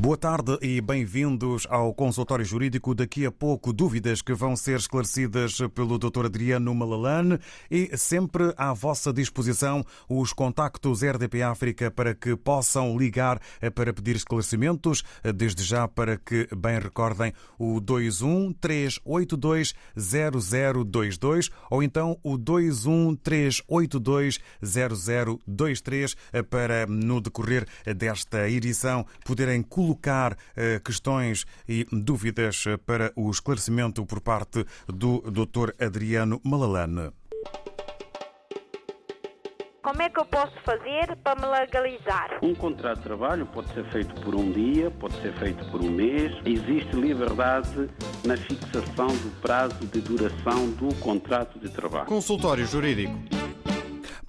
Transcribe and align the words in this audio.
Boa 0.00 0.16
tarde 0.16 0.56
e 0.62 0.80
bem-vindos 0.80 1.66
ao 1.68 1.92
consultório 1.92 2.42
jurídico. 2.42 2.94
Daqui 2.94 3.26
a 3.26 3.30
pouco, 3.30 3.70
dúvidas 3.70 4.22
que 4.22 4.32
vão 4.32 4.56
ser 4.56 4.78
esclarecidas 4.78 5.58
pelo 5.74 5.98
Dr. 5.98 6.24
Adriano 6.24 6.74
Malalane 6.74 7.38
e 7.70 7.94
sempre 7.98 8.54
à 8.56 8.72
vossa 8.72 9.12
disposição 9.12 9.84
os 10.08 10.32
contactos 10.32 11.02
RDP 11.02 11.42
África 11.42 11.90
para 11.90 12.14
que 12.14 12.34
possam 12.34 12.96
ligar 12.96 13.42
para 13.74 13.92
pedir 13.92 14.16
esclarecimentos. 14.16 15.04
Desde 15.34 15.62
já, 15.62 15.86
para 15.86 16.16
que 16.16 16.48
bem 16.56 16.78
recordem 16.78 17.34
o 17.58 17.78
21 17.78 18.54
382 18.54 19.74
0022 19.94 21.50
ou 21.70 21.82
então 21.82 22.18
o 22.22 22.38
21 22.38 23.16
382 23.16 24.40
0023 24.62 26.16
para, 26.48 26.86
no 26.86 27.20
decorrer 27.20 27.66
desta 27.94 28.48
edição, 28.48 29.04
poderem 29.26 29.60
colocar 29.60 29.89
colocar 29.90 30.36
eh, 30.56 30.80
questões 30.84 31.44
e 31.68 31.86
dúvidas 31.90 32.64
para 32.86 33.12
o 33.16 33.30
esclarecimento 33.30 34.04
por 34.06 34.20
parte 34.20 34.64
do 34.86 35.20
Dr. 35.20 35.72
Adriano 35.80 36.40
Malalane. 36.44 37.10
Como 39.82 40.02
é 40.02 40.10
que 40.10 40.20
eu 40.20 40.26
posso 40.26 40.54
fazer 40.62 41.16
para 41.24 41.40
me 41.40 41.46
legalizar? 41.46 42.38
Um 42.42 42.54
contrato 42.54 42.98
de 42.98 43.02
trabalho 43.04 43.46
pode 43.46 43.72
ser 43.72 43.84
feito 43.90 44.14
por 44.20 44.34
um 44.34 44.52
dia, 44.52 44.90
pode 44.90 45.14
ser 45.22 45.32
feito 45.38 45.64
por 45.70 45.82
um 45.82 45.90
mês. 45.90 46.32
Existe 46.44 46.94
liberdade 46.94 47.88
na 48.24 48.36
fixação 48.36 49.08
do 49.08 49.40
prazo 49.40 49.86
de 49.86 50.00
duração 50.02 50.70
do 50.72 50.94
contrato 50.96 51.58
de 51.58 51.70
trabalho. 51.70 52.06
Consultório 52.06 52.66
Jurídico. 52.66 53.14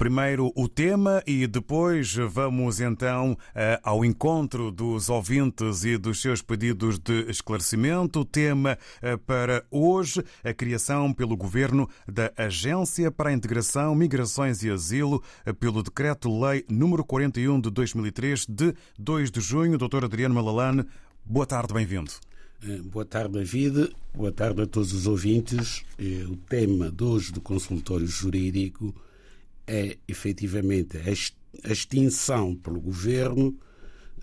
Primeiro 0.01 0.51
o 0.55 0.67
tema 0.67 1.21
e 1.27 1.45
depois 1.45 2.15
vamos 2.15 2.81
então 2.81 3.37
eh, 3.53 3.79
ao 3.83 4.03
encontro 4.03 4.71
dos 4.71 5.09
ouvintes 5.09 5.83
e 5.83 5.95
dos 5.95 6.19
seus 6.19 6.41
pedidos 6.41 6.97
de 6.97 7.29
esclarecimento. 7.29 8.21
O 8.21 8.25
tema 8.25 8.79
eh, 8.99 9.15
para 9.15 9.63
hoje, 9.69 10.23
a 10.43 10.51
criação 10.55 11.13
pelo 11.13 11.37
Governo 11.37 11.87
da 12.07 12.33
Agência 12.35 13.11
para 13.11 13.29
a 13.29 13.33
Integração, 13.33 13.93
Migrações 13.93 14.63
e 14.63 14.71
Asilo, 14.71 15.21
eh, 15.45 15.53
pelo 15.53 15.83
Decreto-Lei 15.83 16.65
número 16.67 17.05
41 17.05 17.61
de 17.61 17.69
2003, 17.69 18.47
de 18.49 18.73
2 18.97 19.29
de 19.29 19.39
junho. 19.39 19.77
Doutor 19.77 20.03
Adriano 20.03 20.33
Malalane, 20.33 20.83
boa 21.23 21.45
tarde, 21.45 21.75
bem-vindo. 21.75 22.11
Boa 22.85 23.05
tarde, 23.05 23.33
David. 23.33 23.91
Boa 24.15 24.31
tarde 24.31 24.63
a 24.63 24.65
todos 24.65 24.93
os 24.93 25.05
ouvintes. 25.05 25.83
O 26.27 26.37
tema 26.37 26.89
de 26.89 27.03
hoje 27.03 27.31
do 27.31 27.39
consultório 27.39 28.07
jurídico 28.07 28.95
é 29.71 29.97
efetivamente 30.05 30.97
a 30.97 31.71
extinção 31.71 32.53
pelo 32.53 32.81
governo 32.81 33.57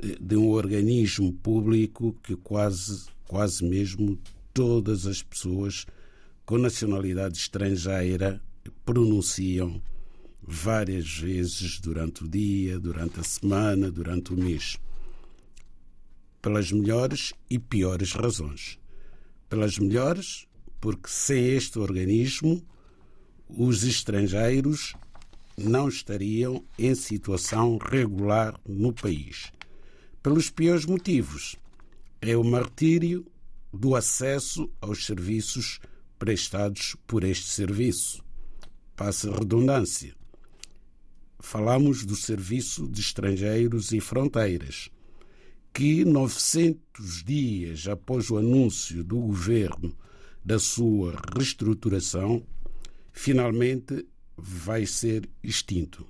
eh, 0.03 0.19
de 0.21 0.37
um 0.37 0.51
organismo 0.51 1.33
público 1.33 2.15
que 2.23 2.37
quase, 2.37 3.07
quase 3.27 3.65
mesmo 3.65 4.19
todas 4.53 5.07
as 5.07 5.23
pessoas 5.23 5.87
com 6.45 6.59
nacionalidade 6.59 7.39
estrangeira 7.39 8.43
pronunciam 8.85 9.81
várias 10.43 11.19
vezes 11.19 11.81
durante 11.81 12.25
o 12.25 12.29
dia, 12.29 12.79
durante 12.79 13.19
a 13.19 13.23
semana, 13.23 13.91
durante 13.91 14.35
o 14.35 14.37
mês. 14.37 14.77
Pelas 16.43 16.71
melhores 16.71 17.33
e 17.49 17.59
piores 17.59 18.13
razões. 18.13 18.79
Pelas 19.49 19.79
melhores, 19.79 20.47
porque 20.79 21.09
sem 21.09 21.55
este 21.55 21.79
organismo, 21.79 22.63
os 23.49 23.83
estrangeiros 23.83 24.95
não 25.59 25.89
estariam 25.89 26.65
em 26.79 26.95
situação 26.95 27.79
regular 27.79 28.59
no 28.67 28.93
país. 28.93 29.51
Pelos 30.23 30.51
piores 30.51 30.87
motivos. 30.87 31.57
É 32.21 32.37
o 32.37 32.43
martírio 32.43 33.25
do 33.73 33.95
acesso 33.95 34.71
aos 34.81 35.07
serviços 35.07 35.81
prestados 36.19 36.97
por 37.07 37.25
este 37.25 37.47
serviço. 37.47 38.25
Passa 38.97 39.31
redundância. 39.31 40.15
Falamos 41.39 42.05
do 42.05 42.17
Serviço 42.17 42.89
de 42.89 43.01
Estrangeiros 43.01 43.93
e 43.93 44.01
Fronteiras, 44.01 44.91
que 45.73 46.05
900 46.05 47.23
dias 47.23 47.87
após 47.87 48.29
o 48.29 48.37
anúncio 48.37 49.05
do 49.05 49.21
governo 49.21 49.97
da 50.45 50.59
sua 50.59 51.15
reestruturação, 51.37 52.43
finalmente 53.13 54.05
vai 54.39 54.87
ser 54.87 55.29
extinto. 55.43 56.07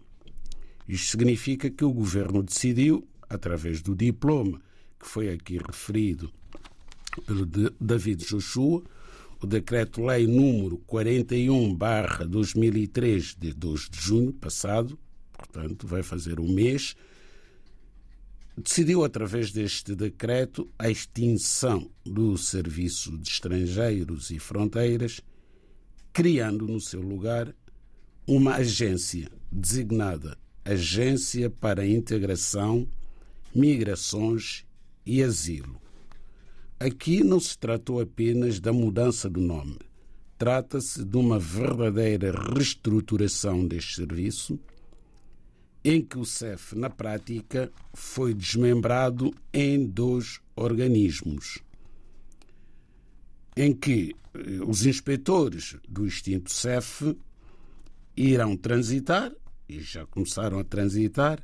Isto 0.87 1.13
significa 1.13 1.71
que 1.71 1.85
o 1.85 1.93
governo 1.93 2.43
decidiu, 2.43 3.09
através 3.29 3.83
do 3.83 3.97
diploma 3.97 4.61
que 5.01 5.07
foi 5.07 5.31
aqui 5.31 5.59
referido 5.59 6.33
pelo 7.27 7.47
David 7.81 8.25
Joshua, 8.25 8.83
o 9.41 9.47
decreto-lei 9.47 10.27
número 10.27 10.79
41/2003 10.87 13.37
de 13.39 13.53
2 13.53 13.89
de 13.89 14.01
junho 14.01 14.33
passado, 14.33 14.99
portanto, 15.33 15.87
vai 15.87 16.03
fazer 16.03 16.41
um 16.41 16.53
mês, 16.53 16.97
decidiu 18.57 19.05
através 19.05 19.53
deste 19.53 19.95
decreto 19.95 20.69
a 20.77 20.91
extinção 20.91 21.89
do 22.05 22.37
Serviço 22.37 23.17
de 23.17 23.29
Estrangeiros 23.29 24.31
e 24.31 24.41
Fronteiras, 24.41 25.21
criando 26.13 26.67
no 26.67 26.81
seu 26.81 27.01
lugar 27.01 27.55
uma 28.29 28.57
agência 28.57 29.31
designada 29.51 30.37
Agência 30.63 31.49
para 31.49 31.87
Integração, 31.87 32.87
Migrações 33.55 34.67
e 35.07 35.23
Asilo. 35.23 35.81
Aqui 36.79 37.25
não 37.25 37.41
se 37.41 37.57
tratou 37.57 38.03
apenas 38.03 38.61
da 38.61 38.71
mudança 38.71 39.31
do 39.31 39.41
nome. 39.41 39.79
Trata-se 40.37 41.07
de 41.07 41.17
uma 41.17 41.39
verdadeira 41.39 42.31
reestruturação 42.31 43.67
deste 43.67 43.95
serviço, 43.95 44.61
em 45.83 46.03
que 46.03 46.19
o 46.19 46.25
CEF, 46.27 46.77
na 46.77 46.91
prática, 46.91 47.73
foi 47.95 48.35
desmembrado 48.35 49.35
em 49.55 49.87
dois 49.87 50.39
organismos, 50.55 51.61
em 53.57 53.73
que 53.73 54.15
eh, 54.35 54.41
os 54.67 54.85
inspetores 54.85 55.77
do 55.89 56.07
extinto 56.07 56.53
CEF 56.53 57.17
irão 58.19 58.57
transitar, 58.57 59.33
e 59.69 59.81
já 59.81 60.05
começaram 60.07 60.59
a 60.59 60.65
transitar, 60.65 61.41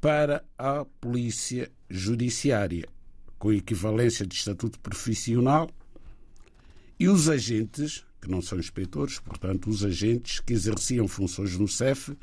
para 0.00 0.42
a 0.56 0.84
Polícia 1.00 1.70
Judiciária, 1.90 2.88
com 3.38 3.52
equivalência 3.52 4.26
de 4.26 4.34
estatuto 4.34 4.78
profissional, 4.80 5.68
e 6.98 7.08
os 7.08 7.28
agentes, 7.28 8.04
que 8.20 8.30
não 8.30 8.40
são 8.40 8.58
inspetores, 8.58 9.18
portanto, 9.18 9.68
os 9.68 9.84
agentes 9.84 10.40
que 10.40 10.54
exerciam 10.54 11.06
funções 11.06 11.56
no 11.58 11.68
CEF, 11.68 12.16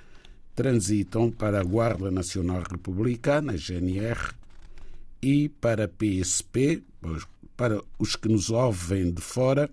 transitam 0.56 1.30
para 1.30 1.60
a 1.60 1.64
Guarda 1.64 2.10
Nacional 2.10 2.64
Republicana, 2.64 3.56
GNR, 3.56 4.34
e 5.22 5.50
para 5.50 5.86
a 5.86 5.88
PSP, 5.88 6.84
para 7.56 7.82
os 8.00 8.16
que 8.16 8.28
nos 8.28 8.50
ouvem 8.50 9.12
de 9.12 9.22
fora, 9.22 9.70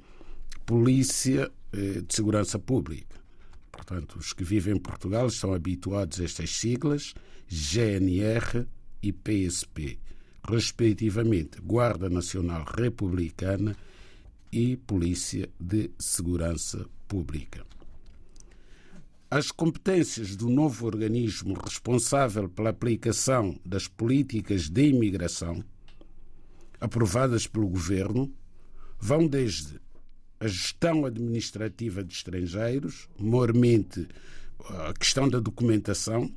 Polícia 0.66 1.50
eh, 1.72 2.00
de 2.00 2.14
Segurança 2.14 2.58
Pública. 2.58 3.23
Portanto, 3.74 4.18
os 4.20 4.32
que 4.32 4.44
vivem 4.44 4.76
em 4.76 4.78
Portugal 4.78 5.26
estão 5.26 5.52
habituados 5.52 6.20
a 6.20 6.24
estas 6.24 6.50
siglas, 6.50 7.12
GNR 7.48 8.66
e 9.02 9.12
PSP, 9.12 9.98
respectivamente 10.48 11.60
Guarda 11.60 12.08
Nacional 12.08 12.64
Republicana 12.64 13.76
e 14.52 14.76
Polícia 14.76 15.50
de 15.58 15.90
Segurança 15.98 16.86
Pública. 17.08 17.66
As 19.28 19.50
competências 19.50 20.36
do 20.36 20.48
novo 20.48 20.86
organismo 20.86 21.54
responsável 21.54 22.48
pela 22.48 22.70
aplicação 22.70 23.58
das 23.66 23.88
políticas 23.88 24.68
de 24.68 24.86
imigração 24.86 25.64
aprovadas 26.80 27.48
pelo 27.48 27.66
Governo 27.68 28.32
vão 29.00 29.26
desde 29.26 29.80
a 30.44 30.48
gestão 30.48 31.06
administrativa 31.06 32.04
de 32.04 32.12
estrangeiros, 32.12 33.08
mormente 33.18 34.06
a 34.68 34.92
questão 34.92 35.26
da 35.26 35.40
documentação, 35.40 36.30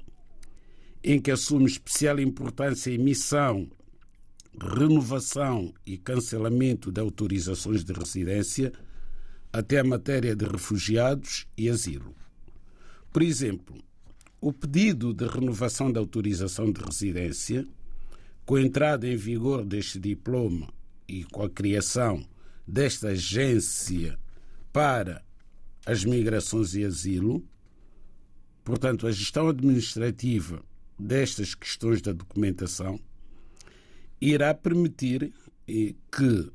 em 1.04 1.20
que 1.20 1.30
assume 1.30 1.66
especial 1.66 2.18
importância 2.20 2.90
a 2.90 2.96
emissão, 2.96 3.70
renovação 4.58 5.74
e 5.86 5.98
cancelamento 5.98 6.90
de 6.90 7.02
autorizações 7.02 7.84
de 7.84 7.92
residência, 7.92 8.72
até 9.52 9.80
a 9.80 9.84
matéria 9.84 10.36
de 10.36 10.46
refugiados 10.46 11.46
e 11.58 11.70
asilo. 11.70 12.16
Por 13.12 13.22
exemplo, 13.22 13.76
o 14.40 14.54
pedido 14.54 15.14
de 15.14 15.28
renovação 15.28 15.92
da 15.92 16.00
autorização 16.00 16.72
de 16.72 16.82
residência 16.82 17.68
com 18.46 18.56
a 18.56 18.62
entrada 18.62 19.06
em 19.06 19.18
vigor 19.18 19.66
deste 19.66 20.00
diploma 20.00 20.72
e 21.08 21.26
com 21.26 21.44
a 21.44 21.50
criação 21.50 22.26
desta 22.68 23.10
agência 23.10 24.20
para 24.74 25.24
as 25.86 26.04
migrações 26.04 26.76
e 26.76 26.84
asilo, 26.84 27.44
portanto, 28.64 29.08
a 29.08 29.12
gestão 29.12 29.48
administrativa 29.48 30.62
destas 31.00 31.56
questões 31.56 32.02
da 32.02 32.12
documentação 32.12 33.00
irá 34.20 34.54
permitir 34.54 35.34
eh, 35.68 35.94
que 36.12 36.52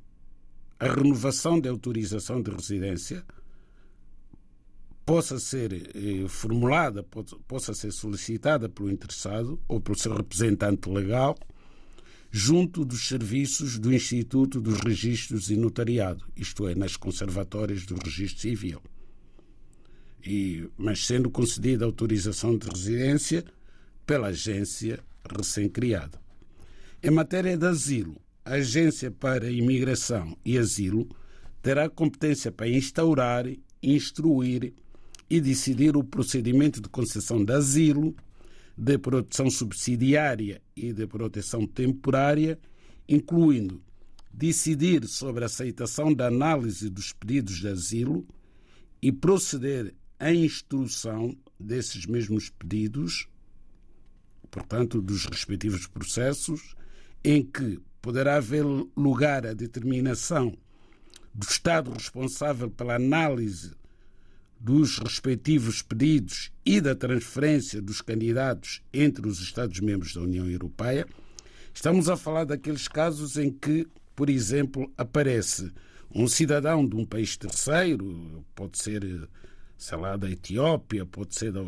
a 0.79 0.89
renovação 0.89 1.59
da 1.61 1.71
autorização 1.71 2.43
de 2.43 2.51
residência 2.51 3.25
possa 5.07 5.39
ser 5.39 5.73
eh, 5.73 6.29
formulada, 6.29 7.03
possa 7.47 7.73
ser 7.73 7.93
solicitada 7.93 8.69
pelo 8.69 8.91
interessado 8.91 9.59
ou 9.67 9.81
pelo 9.81 9.99
seu 9.99 10.15
representante 10.15 10.91
legal 10.91 11.37
junto 12.35 12.83
dos 12.83 13.07
serviços 13.09 13.79
do 13.79 13.93
Instituto 13.93 14.59
dos 14.59 14.81
Registros 14.81 15.51
e 15.51 15.57
Notariado, 15.57 16.25
isto 16.35 16.67
é, 16.67 16.75
nas 16.75 16.97
conservatórias 16.97 17.85
do 17.85 17.95
Registro 17.95 18.41
Civil. 18.41 18.81
E, 20.25 20.67
mas 20.79 21.05
sendo 21.05 21.29
concedida 21.29 21.85
autorização 21.85 22.57
de 22.57 22.67
residência 22.69 23.45
pela 24.07 24.29
agência 24.29 24.99
recém-criada. 25.31 26.19
Em 27.03 27.11
matéria 27.11 27.57
de 27.57 27.67
asilo, 27.67 28.17
a 28.45 28.55
Agência 28.55 29.11
para 29.11 29.51
Imigração 29.51 30.37
e 30.45 30.57
Asilo 30.57 31.09
terá 31.61 31.89
competência 31.89 32.51
para 32.51 32.69
instaurar, 32.69 33.45
instruir 33.83 34.73
e 35.29 35.41
decidir 35.41 35.97
o 35.97 36.03
procedimento 36.03 36.81
de 36.81 36.89
concessão 36.89 37.45
de 37.45 37.53
asilo, 37.53 38.17
de 38.77 38.99
proteção 38.99 39.51
subsidiária 39.51 40.63
e 40.75 40.93
de 40.93 41.07
proteção 41.07 41.67
temporária, 41.67 42.59
incluindo 43.09 43.83
decidir 44.33 45.07
sobre 45.07 45.45
a 45.45 45.47
aceitação 45.47 46.13
da 46.13 46.27
análise 46.27 46.89
dos 46.89 47.13
pedidos 47.13 47.57
de 47.57 47.69
asilo 47.69 48.27
e 49.01 49.13
proceder 49.13 49.95
à 50.19 50.33
instrução 50.33 51.37
desses 51.59 52.07
mesmos 52.07 52.49
pedidos, 52.49 53.29
portanto, 54.51 55.03
dos 55.03 55.27
respectivos 55.27 55.87
processos, 55.87 56.75
em 57.23 57.45
que 57.45 57.79
poderá 58.01 58.37
haver 58.37 58.65
lugar 58.97 59.47
a 59.47 59.53
determinação 59.53 60.57
do 61.35 61.45
Estado 61.45 61.93
responsável 61.93 62.71
pela 62.71 62.97
análise 62.97 63.73
dos 64.63 64.99
respectivos 64.99 65.83
pedidos 65.83 66.53
e 66.65 66.81
da 66.81 66.95
transferência 66.95 67.83
dos 67.83 68.01
candidatos 68.01 68.81
entre 68.93 69.27
os 69.27 69.41
Estados-membros 69.41 70.15
da 70.15 70.21
União 70.21 70.49
Europeia. 70.49 71.07
Estamos 71.75 72.09
a 72.09 72.17
falar 72.17 72.45
daqueles 72.45 72.87
casos 72.87 73.37
em 73.37 73.51
que, 73.51 73.89
por 74.15 74.31
exemplo, 74.31 74.93
aparece 74.97 75.73
um 76.15 76.29
cidadão 76.29 76.87
de 76.87 76.95
um 76.95 77.05
país 77.05 77.37
terceiro, 77.37 78.45
pode 78.55 78.79
ser, 78.79 79.29
sei 79.77 79.99
lá, 79.99 80.17
da 80.17 80.31
Etiópia, 80.31 81.05
pode 81.05 81.35
ser 81.35 81.51
da, 81.51 81.63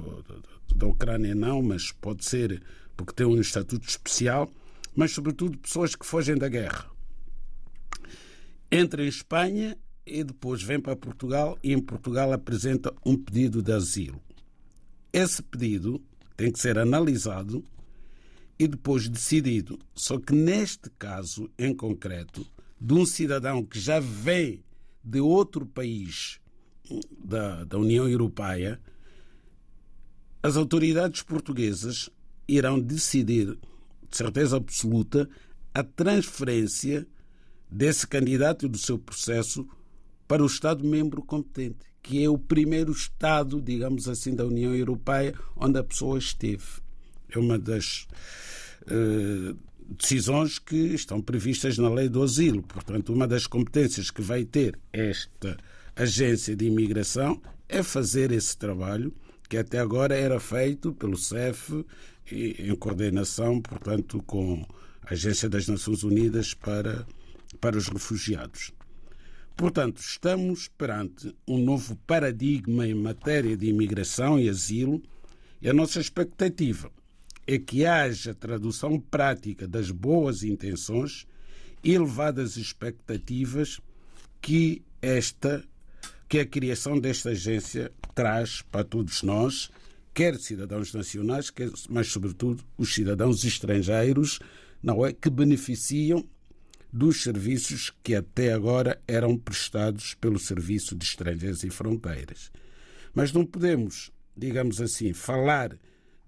da, 0.77 0.87
Ucrânia, 0.87 1.35
não, 1.35 1.63
mas 1.63 1.91
pode 1.91 2.25
ser 2.25 2.63
porque 2.97 3.13
tem 3.13 3.27
um 3.27 3.41
estatuto 3.41 3.89
especial 3.89 4.49
mas 4.95 5.11
sobretudo 5.11 5.59
pessoas 5.59 5.97
que 5.97 6.07
fogem 6.07 6.37
da 6.37 6.49
guerra. 6.49 6.89
Entra 8.71 9.05
em 9.05 9.09
Espanha 9.09 9.77
e 10.07 10.23
depois 10.23 10.63
vem 10.63 10.81
para 10.81 10.97
Portugal 10.97 11.59
e 11.63 11.73
em 11.73 11.81
Portugal 11.81 12.33
apresenta 12.33 12.95
um 13.05 13.17
pedido 13.17 13.63
de 13.63 13.73
asilo. 13.73 14.21
Esse 15.13 15.43
pedido 15.43 16.03
tem 16.37 16.51
que 16.51 16.59
ser 16.59 16.79
analisado 16.79 17.65
e 18.59 18.67
depois 18.67 19.09
decidido. 19.09 19.79
Só 19.95 20.19
que 20.19 20.35
neste 20.35 20.91
caso 20.91 21.51
em 21.59 21.75
concreto, 21.75 22.47
de 22.81 22.95
um 22.95 23.07
cidadão 23.07 23.65
que 23.65 23.79
já 23.79 24.01
vem 24.01 24.63
de 25.03 25.21
outro 25.21 25.65
país 25.67 26.41
da, 27.25 27.65
da 27.65 27.79
União 27.79 28.09
Europeia, 28.09 28.81
as 30.43 30.57
autoridades 30.57 31.23
portuguesas 31.23 32.11
irão 32.47 32.79
decidir 32.79 33.59
de 34.15 34.17
certeza 34.17 34.57
absoluta, 34.57 35.29
a 35.73 35.83
transferência 35.83 37.05
desse 37.69 38.07
candidato 38.07 38.67
e 38.67 38.69
do 38.69 38.79
seu 38.79 38.97
processo 38.97 39.67
para 40.27 40.43
o 40.43 40.47
Estado-membro 40.47 41.23
competente, 41.23 41.87
que 42.03 42.23
é 42.23 42.29
o 42.29 42.39
primeiro 42.39 42.93
Estado, 42.93 43.61
digamos 43.61 44.09
assim, 44.09 44.35
da 44.35 44.45
União 44.45 44.75
Europeia 44.75 45.35
onde 45.57 45.79
a 45.79 45.85
pessoa 45.85 46.19
esteve. 46.19 46.65
É 47.31 47.39
uma 47.39 47.59
das 47.59 48.07
uh, 48.83 49.57
decisões 49.89 50.59
que 50.59 50.95
estão 50.95 51.21
previstas 51.21 51.79
na 51.79 51.89
lei 51.89 52.09
do 52.09 52.23
asilo. 52.23 52.63
Portanto, 52.63 53.13
uma 53.13 53.27
das 53.27 53.47
competências 53.47 54.11
que 54.11 54.23
vai 54.23 54.45
ter 54.45 54.79
esta 54.93 55.57
agência 55.97 56.57
de 56.57 56.67
imigração 56.67 57.41
é 57.69 57.83
fazer 57.83 58.33
esse 58.33 58.57
trabalho 58.57 59.13
que 59.49 59.57
até 59.57 59.79
agora 59.79 60.17
era 60.17 60.41
feito 60.41 60.93
pelo 60.93 61.17
CEF 61.17 61.85
em 62.31 62.75
coordenação, 62.75 63.61
portanto, 63.61 64.23
com 64.27 64.67
a 65.03 65.13
Agência 65.13 65.49
das 65.49 65.69
Nações 65.69 66.03
Unidas 66.03 66.55
para, 66.55 67.07
para 67.61 67.77
os 67.77 67.89
Refugiados. 67.89 68.73
Portanto, 69.57 70.01
estamos 70.01 70.69
perante 70.69 71.35
um 71.47 71.59
novo 71.59 71.97
paradigma 72.07 72.87
em 72.87 72.95
matéria 72.95 73.57
de 73.57 73.67
imigração 73.67 74.39
e 74.39 74.49
asilo 74.49 75.03
e 75.63 75.69
a 75.69 75.73
nossa 75.73 76.01
expectativa 76.01 76.91
é 77.47 77.59
que 77.59 77.87
haja 77.87 78.35
tradução 78.35 78.99
prática 78.99 79.69
das 79.69 79.91
boas 79.91 80.43
intenções 80.43 81.27
e 81.83 81.93
elevadas 81.93 82.57
expectativas 82.57 83.81
que 84.41 84.83
esta 85.01 85.63
que 86.27 86.39
a 86.39 86.47
criação 86.47 86.99
desta 86.99 87.31
agência 87.31 87.93
traz 88.15 88.63
para 88.63 88.83
todos 88.83 89.23
nós 89.23 89.71
quer 90.15 90.37
cidadãos 90.39 90.95
nacionais, 90.95 91.51
quer, 91.51 91.69
mas 91.91 92.07
sobretudo 92.07 92.65
os 92.79 92.95
cidadãos 92.95 93.45
estrangeiros, 93.45 94.39
não 94.81 95.05
é? 95.05 95.13
Que 95.13 95.29
beneficiam 95.29 96.25
dos 96.95 97.25
serviços 97.25 97.93
que 98.05 98.15
até 98.15 98.53
agora 98.53 99.03
eram 99.09 99.37
prestados 99.37 100.15
pelo 100.15 100.39
Serviço 100.39 100.95
de 100.95 101.05
Estrangeiros 101.05 101.65
e 101.65 101.69
Fronteiras. 101.69 102.53
Mas 103.13 103.33
não 103.33 103.45
podemos, 103.45 104.13
digamos 104.37 104.81
assim, 104.81 105.13
falar 105.13 105.77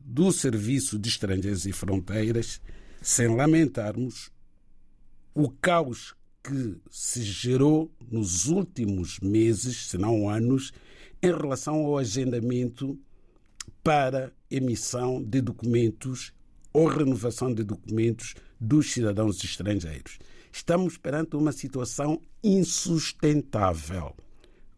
do 0.01 0.33
Serviço 0.33 0.99
de 0.99 1.09
Estrangeiros 1.09 1.67
e 1.67 1.73
Fronteiras 1.73 2.61
sem 3.01 3.29
lamentarmos 3.29 4.33
o 5.33 5.49
caos 5.49 6.17
que 6.43 6.81
se 6.91 7.23
gerou 7.23 7.89
nos 8.11 8.47
últimos 8.47 9.21
meses, 9.21 9.87
se 9.87 9.97
não 9.97 10.29
anos, 10.29 10.73
em 11.23 11.31
relação 11.31 11.77
ao 11.77 11.97
agendamento 11.97 12.99
para 13.85 14.33
emissão 14.51 15.23
de 15.23 15.41
documentos 15.41 16.33
ou 16.73 16.89
renovação 16.89 17.55
de 17.55 17.63
documentos 17.63 18.35
dos 18.61 18.91
cidadãos 18.91 19.45
estrangeiros. 19.45 20.19
Estamos 20.57 20.97
perante 20.97 21.37
uma 21.37 21.53
situação 21.53 22.19
insustentável, 22.43 24.17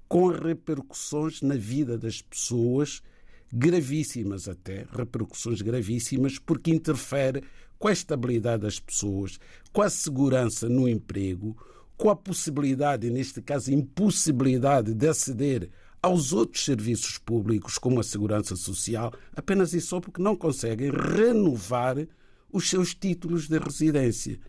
com 0.09 0.27
repercussões 0.27 1.41
na 1.41 1.55
vida 1.55 1.97
das 1.97 2.21
pessoas 2.21 3.01
gravíssimas 3.51 4.49
até, 4.49 4.87
repercussões 4.91 5.63
gravíssimas, 5.63 6.37
porque 6.37 6.73
interfere 6.73 7.45
com 7.79 7.87
a 7.87 7.93
estabilidade 7.93 8.65
das 8.65 8.81
pessoas, 8.81 9.39
com 9.73 9.81
a 9.81 9.89
segurança 9.89 10.69
no 10.69 10.89
emprego, 10.89 11.57
com 11.97 12.11
a 12.11 12.17
possibilidade, 12.17 13.09
neste 13.09 13.41
caso, 13.41 13.73
impossibilidade 13.73 14.93
de 14.93 15.07
aceder 15.07 15.71
aos 16.03 16.33
outros 16.33 16.65
serviços 16.65 17.19
públicos, 17.19 17.79
como 17.79 18.01
a 18.01 18.05
segurança 18.05 18.57
social, 18.57 19.13
apenas 19.33 19.73
e 19.75 19.81
só 19.81 20.01
porque 20.01 20.21
não 20.21 20.35
conseguem 20.35 20.91
renovar 20.91 22.05
os 22.53 22.69
seus 22.69 22.97
títulos 22.97 23.47
de 23.47 23.59
residência. 23.59 24.41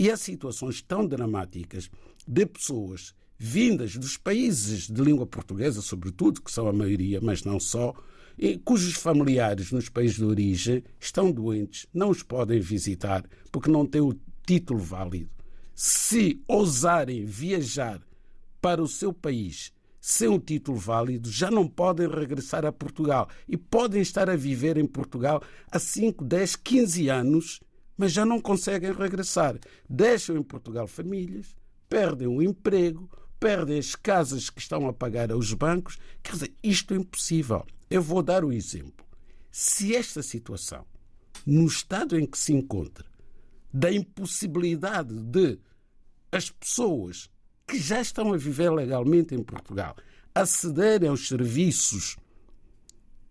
E 0.00 0.10
há 0.10 0.16
situações 0.16 0.80
tão 0.80 1.06
dramáticas 1.06 1.90
de 2.26 2.46
pessoas 2.46 3.14
vindas 3.36 3.98
dos 3.98 4.16
países 4.16 4.88
de 4.88 4.98
língua 4.98 5.26
portuguesa, 5.26 5.82
sobretudo, 5.82 6.40
que 6.40 6.50
são 6.50 6.66
a 6.66 6.72
maioria, 6.72 7.20
mas 7.20 7.44
não 7.44 7.60
só, 7.60 7.92
e 8.38 8.56
cujos 8.56 8.94
familiares 8.94 9.70
nos 9.70 9.90
países 9.90 10.16
de 10.16 10.24
origem 10.24 10.82
estão 10.98 11.30
doentes, 11.30 11.86
não 11.92 12.08
os 12.08 12.22
podem 12.22 12.60
visitar 12.60 13.28
porque 13.52 13.70
não 13.70 13.84
têm 13.84 14.00
o 14.00 14.18
título 14.46 14.80
válido. 14.80 15.28
Se 15.74 16.42
ousarem 16.48 17.26
viajar 17.26 18.00
para 18.58 18.82
o 18.82 18.88
seu 18.88 19.12
país 19.12 19.70
sem 20.00 20.28
o 20.28 20.38
título 20.38 20.78
válido, 20.78 21.30
já 21.30 21.50
não 21.50 21.68
podem 21.68 22.08
regressar 22.08 22.64
a 22.64 22.72
Portugal 22.72 23.28
e 23.46 23.54
podem 23.54 24.00
estar 24.00 24.30
a 24.30 24.36
viver 24.36 24.78
em 24.78 24.86
Portugal 24.86 25.42
há 25.70 25.78
5, 25.78 26.24
10, 26.24 26.56
15 26.56 27.08
anos, 27.10 27.60
mas 28.00 28.12
já 28.12 28.24
não 28.24 28.40
conseguem 28.40 28.94
regressar. 28.94 29.58
Deixam 29.86 30.34
em 30.34 30.42
Portugal 30.42 30.86
famílias, 30.86 31.54
perdem 31.86 32.26
o 32.26 32.40
emprego, 32.40 33.10
perdem 33.38 33.78
as 33.78 33.94
casas 33.94 34.48
que 34.48 34.58
estão 34.58 34.88
a 34.88 34.92
pagar 34.92 35.30
aos 35.30 35.52
bancos. 35.52 35.98
Quer 36.22 36.32
dizer, 36.32 36.54
isto 36.62 36.94
é 36.94 36.96
impossível. 36.96 37.66
Eu 37.90 38.00
vou 38.00 38.22
dar 38.22 38.42
o 38.42 38.54
exemplo. 38.54 39.04
Se 39.52 39.94
esta 39.94 40.22
situação, 40.22 40.86
no 41.44 41.66
estado 41.66 42.18
em 42.18 42.24
que 42.24 42.38
se 42.38 42.54
encontra, 42.54 43.04
da 43.70 43.92
impossibilidade 43.92 45.14
de 45.14 45.58
as 46.32 46.48
pessoas 46.48 47.28
que 47.68 47.78
já 47.78 48.00
estão 48.00 48.32
a 48.32 48.38
viver 48.38 48.70
legalmente 48.70 49.34
em 49.34 49.42
Portugal 49.42 49.94
acederem 50.34 51.10
aos 51.10 51.28
serviços 51.28 52.16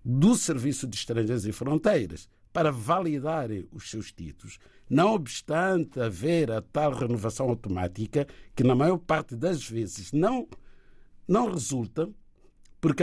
do 0.06 0.36
Serviço 0.36 0.86
de 0.86 0.96
Estrangeiros 0.96 1.48
e 1.48 1.52
Fronteiras 1.52 2.30
para 2.60 2.72
validarem 2.74 3.66
os 3.72 3.90
seus 3.90 4.12
títulos, 4.12 4.60
não 4.90 5.14
obstante 5.14 5.98
haver 5.98 6.52
a 6.52 6.62
tal 6.62 6.92
renovação 6.92 7.48
automática, 7.48 8.28
que 8.54 8.66
na 8.66 8.76
maior 8.76 8.98
parte 8.98 9.34
das 9.34 9.64
vezes 9.64 10.12
não, 10.12 10.46
não 11.26 11.50
resulta, 11.50 12.10
porque 12.82 13.02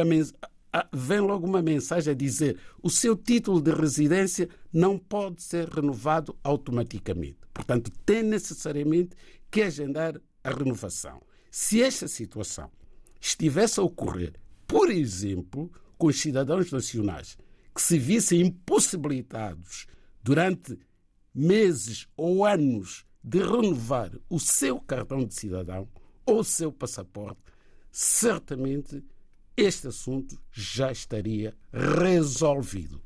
a, 0.70 0.86
vem 0.92 1.20
logo 1.20 1.46
uma 1.46 1.62
mensagem 1.62 2.12
a 2.12 2.14
dizer 2.14 2.58
o 2.82 2.90
seu 2.90 3.16
título 3.16 3.62
de 3.62 3.70
residência 3.70 4.46
não 4.70 4.98
pode 4.98 5.42
ser 5.42 5.70
renovado 5.70 6.36
automaticamente. 6.44 7.38
Portanto, 7.54 7.90
tem 8.04 8.22
necessariamente 8.22 9.16
que 9.50 9.62
agendar 9.62 10.20
a 10.44 10.50
renovação. 10.50 11.22
Se 11.50 11.82
esta 11.82 12.06
situação 12.06 12.70
estivesse 13.18 13.80
a 13.80 13.82
ocorrer, 13.82 14.34
por 14.66 14.90
exemplo, 14.90 15.72
com 15.96 16.08
os 16.08 16.20
cidadãos 16.20 16.70
nacionais 16.70 17.38
que 17.76 17.82
se 17.82 17.98
vissem 17.98 18.40
impossibilitados 18.40 19.86
durante 20.22 20.78
meses 21.34 22.08
ou 22.16 22.46
anos 22.46 23.04
de 23.22 23.38
renovar 23.38 24.10
o 24.30 24.40
seu 24.40 24.80
cartão 24.80 25.22
de 25.26 25.34
cidadão 25.34 25.86
ou 26.24 26.40
o 26.40 26.44
seu 26.44 26.72
passaporte, 26.72 27.42
certamente 27.92 29.04
este 29.54 29.88
assunto 29.88 30.40
já 30.50 30.90
estaria 30.90 31.54
resolvido. 31.70 33.02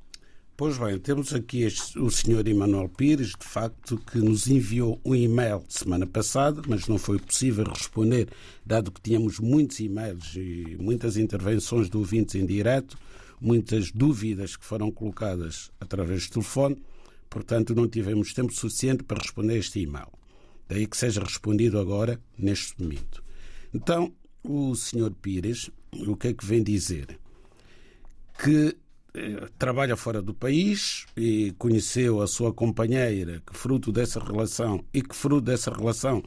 Pois 0.58 0.76
bem, 0.76 0.98
temos 0.98 1.32
aqui 1.32 1.62
este, 1.62 1.96
o 2.00 2.10
Sr. 2.10 2.48
Emanuel 2.48 2.88
Pires, 2.88 3.28
de 3.28 3.46
facto, 3.46 3.96
que 3.96 4.18
nos 4.18 4.48
enviou 4.48 5.00
um 5.04 5.14
e-mail 5.14 5.62
semana 5.68 6.04
passada, 6.04 6.60
mas 6.66 6.88
não 6.88 6.98
foi 6.98 7.20
possível 7.20 7.64
responder, 7.64 8.28
dado 8.66 8.90
que 8.90 9.00
tínhamos 9.00 9.38
muitos 9.38 9.78
e-mails 9.78 10.34
e 10.34 10.76
muitas 10.80 11.16
intervenções 11.16 11.88
de 11.88 11.96
ouvintes 11.96 12.34
em 12.34 12.44
direto, 12.44 12.98
muitas 13.40 13.92
dúvidas 13.92 14.56
que 14.56 14.64
foram 14.64 14.90
colocadas 14.90 15.70
através 15.80 16.26
do 16.26 16.32
telefone, 16.32 16.82
portanto 17.30 17.72
não 17.72 17.86
tivemos 17.86 18.34
tempo 18.34 18.52
suficiente 18.52 19.04
para 19.04 19.22
responder 19.22 19.58
este 19.58 19.78
e-mail. 19.78 20.10
Daí 20.68 20.88
que 20.88 20.96
seja 20.96 21.22
respondido 21.22 21.78
agora, 21.78 22.20
neste 22.36 22.82
momento. 22.82 23.22
Então, 23.72 24.12
o 24.42 24.74
Sr. 24.74 25.12
Pires, 25.22 25.70
o 25.92 26.16
que 26.16 26.26
é 26.26 26.34
que 26.34 26.44
vem 26.44 26.64
dizer? 26.64 27.16
Que 28.42 28.76
trabalha 29.58 29.96
fora 29.96 30.20
do 30.22 30.34
país 30.34 31.06
e 31.16 31.52
conheceu 31.58 32.20
a 32.20 32.26
sua 32.26 32.52
companheira, 32.52 33.42
que 33.46 33.56
fruto 33.56 33.90
dessa 33.92 34.20
relação 34.20 34.84
e 34.92 35.02
que 35.02 35.14
fruto 35.14 35.42
dessa 35.42 35.70
relação 35.70 36.22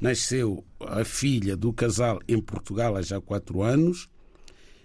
nasceu 0.00 0.64
a 0.80 1.04
filha 1.04 1.56
do 1.56 1.72
casal 1.72 2.20
em 2.28 2.40
Portugal 2.40 2.96
há 2.96 3.02
já 3.02 3.20
quatro 3.20 3.62
anos. 3.62 4.08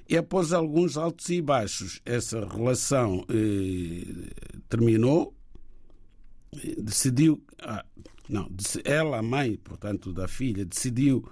E 0.07 0.17
após 0.17 0.51
alguns 0.51 0.97
altos 0.97 1.29
e 1.29 1.41
baixos, 1.41 2.01
essa 2.05 2.45
relação 2.45 3.25
eh, 3.29 4.59
terminou. 4.67 5.33
Decidiu, 6.79 7.41
ah, 7.61 7.85
não, 8.27 8.49
ela, 8.83 9.19
a 9.19 9.23
mãe, 9.23 9.55
portanto, 9.63 10.11
da 10.11 10.27
filha, 10.27 10.65
decidiu 10.65 11.23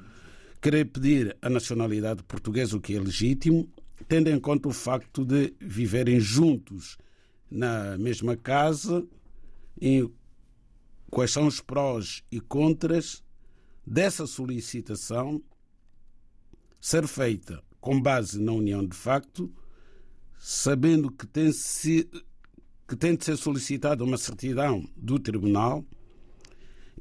querer 0.62 0.86
pedir 0.86 1.36
a 1.41 1.50
nacionalidade 1.50 2.24
portuguesa, 2.24 2.77
o 2.77 2.81
que 2.81 2.95
é 2.95 3.00
legítimo, 3.00 3.69
tendo 4.08 4.29
em 4.29 4.39
conta 4.39 4.68
o 4.68 4.74
facto 4.74 5.25
de 5.25 5.53
viverem 5.60 6.20
juntos 6.20 6.98
na 7.50 7.98
mesma 7.98 8.36
casa, 8.36 9.06
e 9.82 10.08
quais 11.10 11.32
são 11.32 11.48
os 11.48 11.62
prós 11.62 12.24
e 12.32 12.39
contras 12.39 13.24
dessa 13.86 14.27
solicitação 14.27 15.41
ser 16.79 17.08
feita 17.08 17.63
com 17.79 18.00
base 18.00 18.39
na 18.39 18.51
união 18.51 18.86
de 18.86 18.96
facto, 18.96 19.51
sabendo 20.38 21.12
que 21.12 21.25
tem, 21.25 21.51
se, 21.51 22.10
que 22.88 22.96
tem 22.96 23.15
de 23.15 23.25
ser 23.25 23.38
solicitada 23.38 24.03
uma 24.03 24.18
certidão 24.18 24.88
do 24.96 25.18
tribunal 25.18 25.84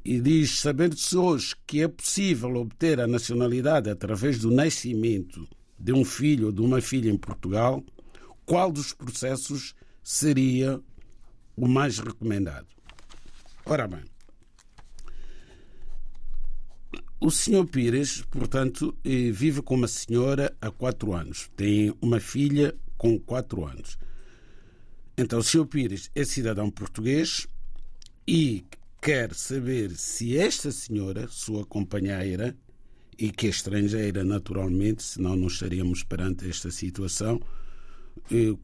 e 0.05 0.21
diz, 0.21 0.61
sabendo-se 0.61 1.17
hoje 1.17 1.55
que 1.67 1.83
é 1.83 1.89
possível 1.89 2.55
obter 2.57 3.01
a 3.01 3.07
nacionalidade 3.07 3.91
através 3.91 4.39
do 4.39 4.51
nascimento 4.51 5.47
de 5.79 5.93
um 5.93 6.05
filho 6.05 6.47
ou 6.47 6.53
de 6.53 6.61
uma 6.61 6.81
filha 6.81 7.11
em 7.11 7.17
Portugal, 7.17 7.85
qual 8.45 8.73
dos 8.73 8.93
processos 8.93 9.75
seria 10.03 10.81
o 11.57 11.69
mais 11.69 11.99
recomendado? 11.99 12.67
Ora 13.65 13.87
bem, 13.87 14.05
o 17.21 17.31
senhor 17.31 17.67
Pires, 17.67 18.23
portanto, 18.31 18.97
eh, 19.05 19.31
vive 19.33 19.61
com 19.61 19.75
uma 19.75 19.89
senhora 19.89 20.57
há 20.61 20.71
quatro 20.71 21.13
anos. 21.13 21.51
Tem 21.57 21.93
uma 22.01 22.21
filha 22.21 22.75
com 22.97 23.19
quatro 23.19 23.67
anos. 23.67 23.99
Então, 25.17 25.41
o 25.41 25.43
senhor 25.43 25.67
Pires 25.67 26.11
é 26.15 26.25
cidadão 26.25 26.71
português 26.71 27.49
e 28.27 28.65
quer 29.03 29.35
saber 29.35 29.91
se 29.97 30.39
esta 30.39 30.71
senhora, 30.71 31.27
sua 31.29 31.67
companheira, 31.67 32.57
e 33.19 33.31
que 33.31 33.47
é 33.47 33.51
estrangeira, 33.51 34.23
naturalmente, 34.23 35.03
senão 35.03 35.35
não 35.35 35.49
estaríamos 35.49 36.05
perante 36.05 36.49
esta 36.49 36.71
situação. 36.71 37.41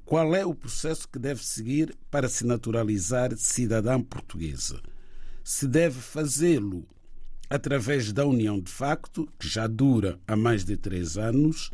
Qual 0.04 0.34
é 0.34 0.46
o 0.46 0.54
processo 0.54 1.08
que 1.08 1.18
deve 1.18 1.44
seguir 1.44 1.96
para 2.10 2.28
se 2.28 2.46
naturalizar 2.46 3.36
cidadã 3.36 4.00
portuguesa? 4.00 4.80
Se 5.42 5.66
deve 5.66 6.00
fazê-lo 6.00 6.86
através 7.50 8.12
da 8.12 8.24
união 8.24 8.60
de 8.60 8.70
facto, 8.70 9.28
que 9.38 9.48
já 9.48 9.66
dura 9.66 10.18
há 10.26 10.36
mais 10.36 10.64
de 10.64 10.76
três 10.76 11.18
anos, 11.18 11.70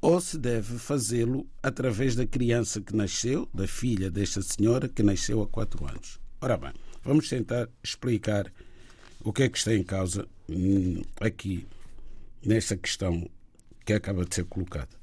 ou 0.00 0.20
se 0.20 0.38
deve 0.38 0.78
fazê-lo 0.78 1.46
através 1.62 2.14
da 2.14 2.26
criança 2.26 2.80
que 2.80 2.94
nasceu, 2.94 3.48
da 3.52 3.66
filha 3.66 4.10
desta 4.10 4.42
senhora, 4.42 4.88
que 4.88 5.02
nasceu 5.02 5.42
há 5.42 5.46
quatro 5.46 5.86
anos. 5.86 6.20
Ora 6.40 6.56
bem, 6.56 6.72
vamos 7.02 7.28
tentar 7.28 7.68
explicar 7.82 8.52
o 9.20 9.32
que 9.32 9.42
é 9.42 9.48
que 9.48 9.58
está 9.58 9.74
em 9.74 9.82
causa 9.82 10.26
hum, 10.48 11.02
aqui 11.20 11.66
nesta 12.44 12.76
questão 12.76 13.28
que 13.84 13.92
acaba 13.92 14.24
de 14.24 14.34
ser 14.34 14.44
colocada. 14.44 14.98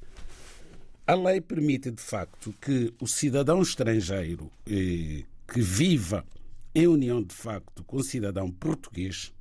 A 1.06 1.14
lei 1.14 1.40
permite, 1.40 1.90
de 1.90 2.02
facto, 2.02 2.52
que 2.60 2.92
o 3.00 3.06
cidadão 3.06 3.62
estrangeiro 3.62 4.50
eh, 4.66 5.24
que 5.46 5.60
viva 5.60 6.24
em 6.74 6.86
união 6.86 7.22
de 7.22 7.34
facto 7.34 7.84
com 7.84 7.98
o 7.98 8.04
cidadão 8.04 8.50
português 8.50 9.32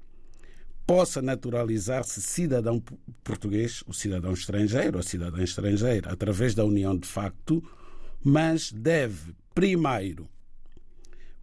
possa 0.85 1.21
naturalizar-se 1.21 2.21
cidadão 2.21 2.81
português, 3.23 3.83
o 3.87 3.93
cidadão 3.93 4.33
estrangeiro 4.33 4.97
ou 4.97 5.03
cidadã 5.03 5.43
estrangeira, 5.43 6.11
através 6.11 6.53
da 6.53 6.63
união 6.63 6.95
de 6.95 7.07
facto, 7.07 7.63
mas 8.23 8.71
deve 8.71 9.33
primeiro 9.53 10.29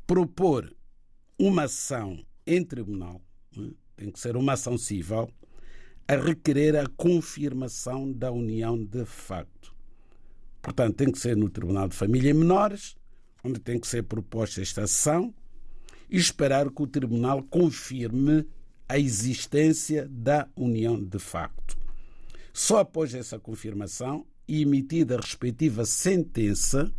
propor 0.06 0.72
uma 1.38 1.64
ação 1.64 2.24
em 2.46 2.64
tribunal, 2.64 3.20
né? 3.56 3.70
tem 3.96 4.10
que 4.10 4.20
ser 4.20 4.36
uma 4.36 4.52
ação 4.52 4.78
civil, 4.78 5.28
a 6.12 6.16
requerer 6.16 6.76
a 6.76 6.86
confirmação 6.86 8.12
da 8.12 8.30
união 8.30 8.84
de 8.84 9.06
facto. 9.06 9.74
Portanto, 10.60 10.96
tem 10.96 11.10
que 11.10 11.18
ser 11.18 11.34
no 11.34 11.48
Tribunal 11.48 11.88
de 11.88 11.96
Família 11.96 12.30
e 12.30 12.34
Menores, 12.34 12.94
onde 13.42 13.58
tem 13.58 13.80
que 13.80 13.88
ser 13.88 14.02
proposta 14.02 14.60
esta 14.60 14.82
ação, 14.82 15.32
e 16.10 16.18
esperar 16.18 16.70
que 16.70 16.82
o 16.82 16.86
Tribunal 16.86 17.42
confirme 17.44 18.46
a 18.86 18.98
existência 18.98 20.06
da 20.10 20.46
união 20.54 21.02
de 21.02 21.18
facto. 21.18 21.78
Só 22.52 22.80
após 22.80 23.14
essa 23.14 23.38
confirmação 23.38 24.26
e 24.46 24.60
emitida 24.60 25.16
a 25.16 25.20
respectiva 25.20 25.86
sentença 25.86 26.92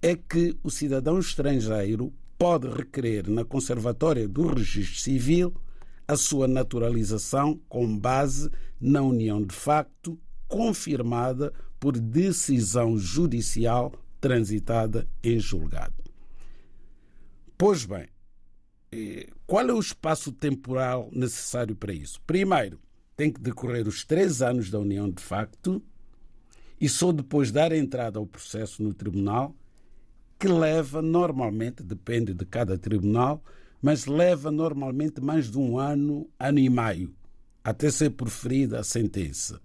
é 0.00 0.14
que 0.14 0.56
o 0.62 0.70
cidadão 0.70 1.18
estrangeiro 1.18 2.12
pode 2.38 2.68
requerer 2.68 3.28
na 3.28 3.44
Conservatória 3.44 4.28
do 4.28 4.46
Registro 4.46 5.00
Civil 5.00 5.52
a 6.08 6.16
sua 6.16 6.48
naturalização 6.48 7.60
com 7.68 7.98
base 7.98 8.50
na 8.80 9.02
união 9.02 9.42
de 9.42 9.54
facto 9.54 10.18
confirmada 10.48 11.52
por 11.78 11.98
decisão 11.98 12.96
judicial 12.98 13.92
transitada 14.18 15.06
em 15.22 15.38
julgado. 15.38 16.02
Pois 17.56 17.84
bem, 17.84 18.08
eh, 18.90 19.28
qual 19.46 19.68
é 19.68 19.72
o 19.72 19.78
espaço 19.78 20.32
temporal 20.32 21.10
necessário 21.12 21.76
para 21.76 21.92
isso? 21.92 22.20
Primeiro, 22.26 22.80
tem 23.14 23.30
que 23.30 23.40
decorrer 23.40 23.86
os 23.86 24.04
três 24.04 24.40
anos 24.40 24.70
da 24.70 24.78
união 24.78 25.10
de 25.10 25.22
facto 25.22 25.82
e 26.80 26.88
só 26.88 27.12
depois 27.12 27.50
dar 27.50 27.72
entrada 27.72 28.18
ao 28.18 28.26
processo 28.26 28.82
no 28.82 28.94
tribunal, 28.94 29.54
que 30.38 30.46
leva 30.46 31.02
normalmente, 31.02 31.82
depende 31.82 32.32
de 32.32 32.44
cada 32.44 32.78
tribunal, 32.78 33.42
mas 33.80 34.06
leva 34.06 34.50
normalmente 34.50 35.20
mais 35.20 35.50
de 35.50 35.58
um 35.58 35.78
ano, 35.78 36.28
ano 36.38 36.58
e 36.58 36.68
meio, 36.68 37.14
até 37.62 37.90
ser 37.90 38.10
proferida 38.10 38.80
a 38.80 38.84
sentença. 38.84 39.60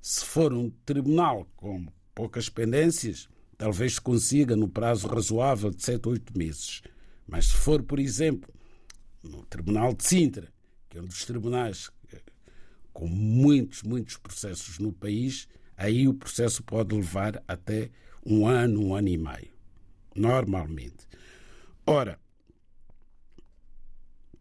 Se 0.00 0.24
for 0.24 0.52
um 0.52 0.70
tribunal 0.84 1.46
com 1.56 1.86
poucas 2.14 2.48
pendências, 2.48 3.28
talvez 3.58 3.94
se 3.94 4.00
consiga 4.00 4.54
no 4.54 4.68
prazo 4.68 5.08
razoável 5.08 5.70
de 5.70 5.82
sete 5.82 6.06
ou 6.06 6.12
oito 6.12 6.36
meses. 6.36 6.82
Mas 7.26 7.46
se 7.46 7.54
for, 7.54 7.82
por 7.82 7.98
exemplo, 7.98 8.52
no 9.22 9.44
Tribunal 9.46 9.92
de 9.94 10.04
Sintra, 10.04 10.52
que 10.88 10.98
é 10.98 11.02
um 11.02 11.06
dos 11.06 11.24
tribunais 11.24 11.90
com 12.92 13.06
muitos, 13.06 13.82
muitos 13.82 14.16
processos 14.16 14.78
no 14.78 14.90
país, 14.90 15.48
aí 15.76 16.08
o 16.08 16.14
processo 16.14 16.62
pode 16.62 16.94
levar 16.94 17.42
até 17.46 17.90
um 18.24 18.46
ano, 18.46 18.80
um 18.80 18.94
ano 18.94 19.08
e 19.08 19.18
meio. 19.18 19.52
Normalmente. 20.14 21.06
Ora, 21.86 22.18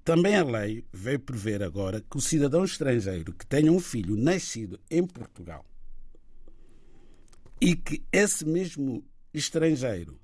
também 0.05 0.35
a 0.35 0.43
lei 0.43 0.85
veio 0.93 1.19
prever 1.19 1.63
agora 1.63 1.99
que 1.99 2.15
o 2.15 2.21
cidadão 2.21 2.63
estrangeiro 2.63 3.33
que 3.33 3.45
tenha 3.45 3.71
um 3.71 3.79
filho 3.79 4.15
nascido 4.15 4.79
em 4.89 5.05
Portugal 5.05 5.65
e 7.59 7.75
que 7.75 8.05
esse 8.11 8.45
mesmo 8.45 9.03
estrangeiro 9.33 10.19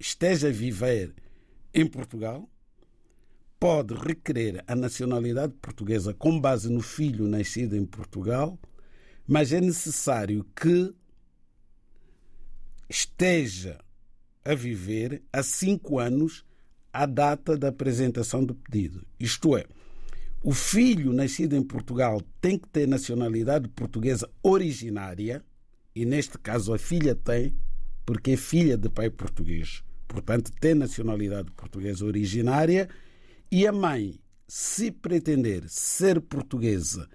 esteja 0.00 0.48
a 0.48 0.52
viver 0.52 1.14
em 1.72 1.86
Portugal 1.86 2.50
pode 3.60 3.94
requerer 3.94 4.64
a 4.66 4.74
nacionalidade 4.74 5.54
portuguesa 5.62 6.12
com 6.12 6.40
base 6.40 6.68
no 6.68 6.82
filho 6.82 7.28
nascido 7.28 7.76
em 7.76 7.86
Portugal, 7.86 8.58
mas 9.26 9.52
é 9.52 9.60
necessário 9.60 10.44
que 10.56 10.92
esteja 12.90 13.78
a 14.44 14.54
viver 14.56 15.22
há 15.32 15.42
cinco 15.42 16.00
anos 16.00 16.44
à 16.94 17.06
data 17.06 17.58
da 17.58 17.68
apresentação 17.68 18.44
do 18.44 18.54
pedido. 18.54 19.04
Isto 19.18 19.56
é, 19.56 19.66
o 20.40 20.52
filho 20.52 21.12
nascido 21.12 21.56
em 21.56 21.62
Portugal 21.62 22.22
tem 22.40 22.56
que 22.56 22.68
ter 22.68 22.86
nacionalidade 22.86 23.68
portuguesa 23.68 24.30
originária, 24.40 25.44
e 25.92 26.04
neste 26.04 26.38
caso 26.38 26.72
a 26.72 26.78
filha 26.78 27.16
tem, 27.16 27.52
porque 28.06 28.32
é 28.32 28.36
filha 28.36 28.78
de 28.78 28.88
pai 28.88 29.10
português. 29.10 29.82
Portanto, 30.06 30.52
tem 30.60 30.74
nacionalidade 30.74 31.50
portuguesa 31.50 32.04
originária 32.04 32.88
e 33.50 33.66
a 33.66 33.72
mãe, 33.72 34.20
se 34.46 34.92
pretender 34.92 35.64
ser 35.66 36.20
portuguesa 36.20 37.08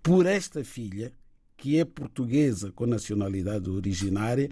por 0.00 0.26
esta 0.26 0.62
filha, 0.62 1.12
que 1.56 1.78
é 1.78 1.84
portuguesa 1.84 2.70
com 2.70 2.86
nacionalidade 2.86 3.68
originária, 3.68 4.50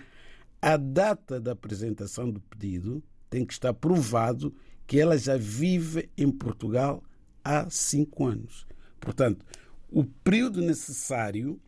a 0.60 0.76
data 0.76 1.38
da 1.38 1.52
apresentação 1.52 2.28
do 2.28 2.40
pedido 2.40 3.02
tem 3.28 3.44
que 3.44 3.52
estar 3.52 3.72
provado 3.74 4.54
que 4.92 5.00
ela 5.00 5.16
já 5.16 5.38
vive 5.38 6.10
em 6.18 6.30
Portugal 6.30 7.02
há 7.42 7.66
cinco 7.70 8.26
anos. 8.26 8.66
Portanto, 9.00 9.42
o 9.90 10.04
período 10.04 10.60
necessário 10.60 11.58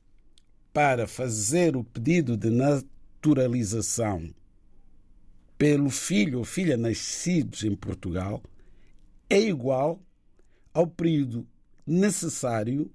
para 0.74 1.06
fazer 1.06 1.74
o 1.74 1.82
pedido 1.82 2.36
de 2.36 2.50
naturalização 2.50 4.28
pelo 5.56 5.88
filho 5.88 6.40
ou 6.40 6.44
filha 6.44 6.76
nascidos 6.76 7.64
em 7.64 7.74
Portugal 7.74 8.42
é 9.30 9.40
igual 9.40 10.02
ao 10.74 10.86
período 10.86 11.46
necessário 11.86 12.92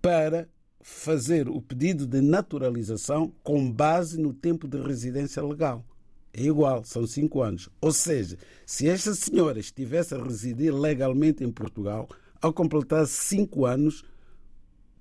para 0.00 0.48
fazer 0.80 1.48
o 1.48 1.60
pedido 1.60 2.06
de 2.06 2.20
naturalização 2.20 3.32
com 3.42 3.68
base 3.68 4.16
no 4.16 4.32
tempo 4.32 4.68
de 4.68 4.80
residência 4.80 5.42
legal. 5.42 5.84
É 6.32 6.42
igual, 6.42 6.84
são 6.84 7.06
cinco 7.06 7.42
anos. 7.42 7.68
Ou 7.80 7.92
seja, 7.92 8.38
se 8.66 8.88
esta 8.88 9.14
senhora 9.14 9.58
estivesse 9.58 10.14
a 10.14 10.22
residir 10.22 10.74
legalmente 10.74 11.42
em 11.42 11.50
Portugal, 11.50 12.08
ao 12.40 12.52
completar 12.52 13.06
cinco 13.06 13.66
anos, 13.66 14.04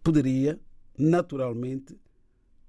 poderia 0.04 0.60
naturalmente 0.98 1.96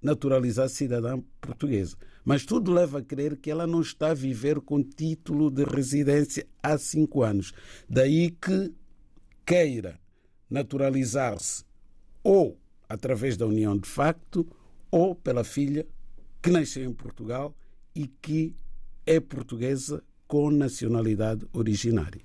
naturalizar 0.03 0.69
cidadã 0.69 1.21
portuguesa. 1.41 1.97
Mas 2.25 2.45
tudo 2.45 2.73
leva 2.73 2.99
a 2.99 3.03
crer 3.03 3.37
que 3.37 3.51
ela 3.51 3.67
não 3.67 3.81
está 3.81 4.11
a 4.11 4.15
viver 4.15 4.61
com 4.61 4.83
título 4.83 5.51
de 5.51 5.65
residência 5.65 6.47
há 6.63 6.77
cinco 6.77 7.23
anos. 7.23 7.53
Daí 7.89 8.31
que 8.31 8.73
queira 9.47 9.99
naturalizar-se 10.51 11.65
ou 12.23 12.59
através 12.89 13.37
da 13.37 13.47
união 13.47 13.77
de 13.77 13.89
facto 13.89 14.47
ou 14.91 15.15
pela 15.15 15.45
filha 15.45 15.87
que 16.43 16.51
nasceu 16.51 16.85
em 16.85 16.93
Portugal 16.93 17.55
e 17.99 18.07
que 18.07 18.55
é 19.05 19.19
portuguesa 19.19 20.05
com 20.29 20.53
nacionalidade 20.53 21.45
originária. 21.53 22.21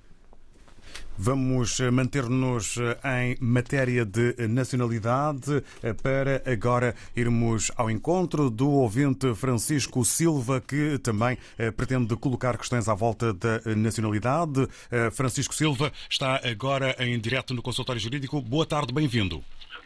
Vamos 1.18 1.80
eh, 1.80 1.90
manter-nos 1.90 2.76
eh, 2.76 2.98
em 3.22 3.36
matéria 3.40 4.04
de 4.04 4.46
nacionalidade 4.48 5.64
eh, 5.82 5.92
para 5.92 6.42
agora 6.46 6.94
irmos 7.16 7.72
ao 7.76 7.90
encontro 7.90 8.50
do 8.50 8.68
ouvinte 8.70 9.34
Francisco 9.34 10.04
Silva, 10.04 10.60
que 10.60 10.98
também 10.98 11.38
pretende 11.76 12.14
colocar 12.16 12.56
questões 12.56 12.88
à 12.88 12.94
volta 12.94 13.32
da 13.32 13.60
nacionalidade. 13.76 14.68
Francisco 15.12 15.54
Silva 15.54 15.92
está 16.08 16.40
agora 16.48 16.94
em 16.98 17.18
direto 17.18 17.54
no 17.54 17.62
consultório 17.62 18.00
jurídico. 18.00 18.40
Boa 18.40 18.66
tarde, 18.66 18.92
bem-vindo. 18.92 19.42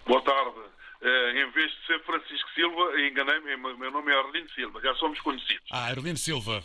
Boa 0.06 0.22
tarde. 0.22 0.67
Em 1.02 1.50
vez 1.50 1.70
de 1.70 1.86
ser 1.86 2.00
Francisco 2.04 2.50
Silva, 2.50 3.00
enganei-me, 3.00 3.56
meu 3.56 3.90
nome 3.90 4.12
é 4.12 4.18
Arlindo 4.18 4.50
Silva, 4.50 4.80
já 4.80 4.94
somos 4.96 5.20
conhecidos. 5.20 5.64
Ah, 5.70 5.86
Arlindo 5.86 6.18
Silva, 6.18 6.62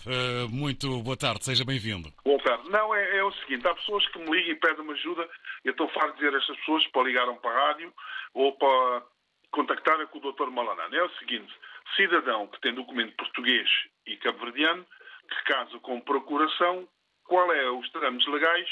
muito 0.50 1.02
boa 1.02 1.18
tarde, 1.18 1.46
seja 1.46 1.64
bem-vindo. 1.64 2.12
Boa 2.26 2.40
tarde. 2.40 2.70
Não, 2.70 2.96
é, 2.96 3.18
é, 3.18 3.24
o 3.24 3.32
seguinte, 3.34 3.68
há 3.68 3.76
pessoas 3.76 4.08
que 4.08 4.20
me 4.20 4.32
ligam 4.32 4.52
e 4.52 4.56
pedem-me 4.56 4.94
ajuda, 4.94 5.30
eu 5.64 5.72
estou 5.72 5.88
farto 5.90 6.14
de 6.14 6.24
dizer 6.24 6.34
a 6.34 6.40
estas 6.40 6.58
pessoas 6.58 6.88
para 6.88 7.04
ligarem 7.04 7.36
para 7.36 7.52
a 7.52 7.68
rádio 7.68 7.94
ou 8.34 8.54
para 8.54 9.04
contactarem 9.52 10.08
com 10.08 10.18
o 10.18 10.32
Dr. 10.32 10.50
Malanano. 10.50 10.96
É 10.96 11.04
o 11.04 11.10
seguinte, 11.20 11.54
cidadão 11.96 12.48
que 12.48 12.60
tem 12.62 12.74
documento 12.74 13.16
português 13.16 13.70
e 14.08 14.18
cabo-verdiano, 14.18 14.86
que 15.30 15.54
casa 15.54 15.80
com 15.80 16.02
procuração, 16.02 16.88
qual 17.26 17.52
é 17.54 17.70
os 17.70 17.90
trâmites 17.92 18.28
legais 18.28 18.68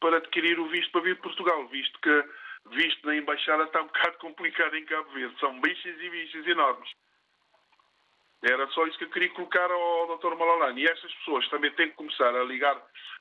para 0.00 0.16
adquirir 0.16 0.58
o 0.58 0.68
visto 0.68 0.90
para 0.90 1.02
vir 1.02 1.14
de 1.16 1.22
Portugal, 1.22 1.66
visto 1.68 1.98
que 2.00 2.24
visto 2.70 3.06
na 3.06 3.16
embaixada 3.16 3.64
está 3.64 3.82
um 3.82 3.86
bocado 3.86 4.18
complicado 4.18 4.74
em 4.76 4.84
Cabo 4.84 5.10
Verde. 5.12 5.38
São 5.40 5.60
bichos 5.60 6.00
e 6.00 6.10
bichos 6.10 6.46
enormes. 6.46 6.90
Era 8.42 8.66
só 8.68 8.86
isso 8.86 8.98
que 8.98 9.04
eu 9.04 9.10
queria 9.10 9.30
colocar 9.30 9.70
ao 9.70 10.18
Dr. 10.18 10.34
Malalane. 10.36 10.82
E 10.82 10.86
estas 10.86 11.12
pessoas 11.14 11.48
também 11.48 11.70
têm 11.72 11.88
que 11.88 11.96
começar 11.96 12.34
a 12.34 12.44
ligar 12.44 12.80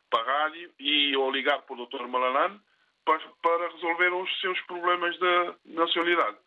para 0.09 0.21
a 0.21 0.43
rádio 0.43 0.71
e 0.79 1.15
ou 1.15 1.31
ligar 1.31 1.61
para 1.61 1.75
o 1.75 1.85
Dr. 1.85 2.07
Malalane 2.07 2.59
para, 3.05 3.19
para 3.41 3.69
resolver 3.69 4.13
os 4.13 4.41
seus 4.41 4.59
problemas 4.61 5.17
da 5.19 5.55
nacionalidade. 5.65 6.37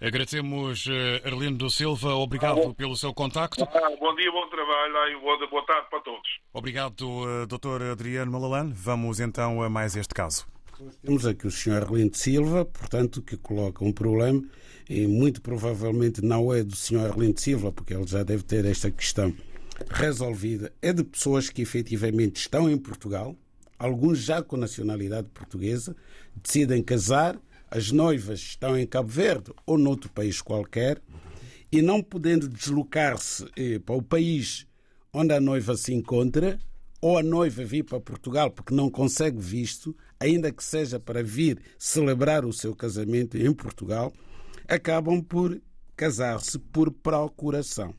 Agradecemos 0.00 0.86
uh, 0.86 1.26
Arlindo 1.26 1.70
Silva, 1.70 2.14
obrigado 2.14 2.60
ah, 2.60 2.74
pelo 2.74 2.94
seu 2.94 3.14
contacto. 3.14 3.64
Ah, 3.64 3.96
bom 3.98 4.14
dia, 4.14 4.30
bom 4.30 4.46
trabalho 4.48 5.08
e 5.08 5.16
boa, 5.48 5.66
tarde 5.66 5.88
para 5.88 6.00
todos. 6.00 6.28
Obrigado, 6.52 7.00
uh, 7.02 7.46
Dr. 7.46 7.90
Adriano 7.90 8.30
Malalane. 8.30 8.72
Vamos 8.74 9.20
então 9.20 9.62
a 9.62 9.70
mais 9.70 9.96
este 9.96 10.14
caso. 10.14 10.53
Temos 11.02 11.24
aqui 11.24 11.46
o 11.46 11.50
Sr. 11.50 11.82
Arlindo 11.82 12.16
Silva, 12.16 12.64
portanto, 12.64 13.22
que 13.22 13.36
coloca 13.36 13.84
um 13.84 13.92
problema 13.92 14.42
e 14.88 15.06
muito 15.06 15.40
provavelmente 15.40 16.20
não 16.20 16.52
é 16.52 16.62
do 16.64 16.74
Sr. 16.74 17.10
Arlindo 17.10 17.40
Silva, 17.40 17.70
porque 17.70 17.94
ele 17.94 18.06
já 18.06 18.22
deve 18.22 18.42
ter 18.42 18.64
esta 18.64 18.90
questão 18.90 19.34
resolvida. 19.90 20.72
É 20.82 20.92
de 20.92 21.04
pessoas 21.04 21.48
que 21.48 21.62
efetivamente 21.62 22.36
estão 22.36 22.68
em 22.68 22.76
Portugal, 22.76 23.36
alguns 23.78 24.18
já 24.18 24.42
com 24.42 24.56
nacionalidade 24.56 25.28
portuguesa, 25.28 25.96
decidem 26.42 26.82
casar, 26.82 27.38
as 27.70 27.90
noivas 27.90 28.40
estão 28.40 28.76
em 28.78 28.86
Cabo 28.86 29.08
Verde 29.08 29.52
ou 29.66 29.78
noutro 29.78 30.10
país 30.10 30.40
qualquer, 30.40 31.00
e 31.70 31.82
não 31.82 32.02
podendo 32.02 32.48
deslocar-se 32.48 33.46
eh, 33.56 33.78
para 33.78 33.96
o 33.96 34.02
país 34.02 34.66
onde 35.12 35.32
a 35.32 35.40
noiva 35.40 35.76
se 35.76 35.92
encontra, 35.92 36.58
ou 37.04 37.18
a 37.18 37.22
noiva 37.22 37.62
vir 37.62 37.82
para 37.82 38.00
Portugal 38.00 38.50
porque 38.50 38.74
não 38.74 38.88
consegue 38.88 39.38
visto, 39.38 39.94
ainda 40.18 40.50
que 40.50 40.64
seja 40.64 40.98
para 40.98 41.22
vir 41.22 41.60
celebrar 41.78 42.46
o 42.46 42.52
seu 42.52 42.74
casamento 42.74 43.36
em 43.36 43.52
Portugal, 43.52 44.10
acabam 44.66 45.20
por 45.20 45.60
casar-se 45.94 46.58
por 46.58 46.90
procuração. 46.90 47.94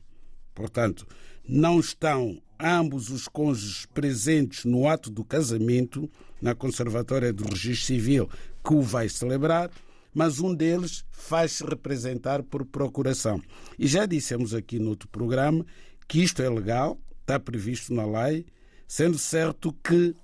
Portanto, 0.52 1.06
não 1.48 1.78
estão 1.78 2.42
ambos 2.58 3.08
os 3.08 3.28
cônjuges 3.28 3.86
presentes 3.86 4.64
no 4.64 4.88
ato 4.88 5.08
do 5.08 5.24
casamento, 5.24 6.10
na 6.42 6.52
Conservatória 6.52 7.32
do 7.32 7.44
Registro 7.44 7.86
Civil, 7.86 8.28
que 8.64 8.74
o 8.74 8.82
vai 8.82 9.08
celebrar, 9.08 9.70
mas 10.12 10.40
um 10.40 10.52
deles 10.52 11.04
faz-se 11.12 11.64
representar 11.64 12.42
por 12.42 12.66
procuração. 12.66 13.40
E 13.78 13.86
já 13.86 14.04
dissemos 14.04 14.52
aqui 14.52 14.80
no 14.80 14.90
outro 14.90 15.06
programa 15.06 15.64
que 16.08 16.24
isto 16.24 16.42
é 16.42 16.50
legal, 16.50 16.98
está 17.20 17.38
previsto 17.38 17.94
na 17.94 18.04
lei, 18.04 18.44
sendo 18.86 19.18
certo 19.18 19.72
que 19.72 20.14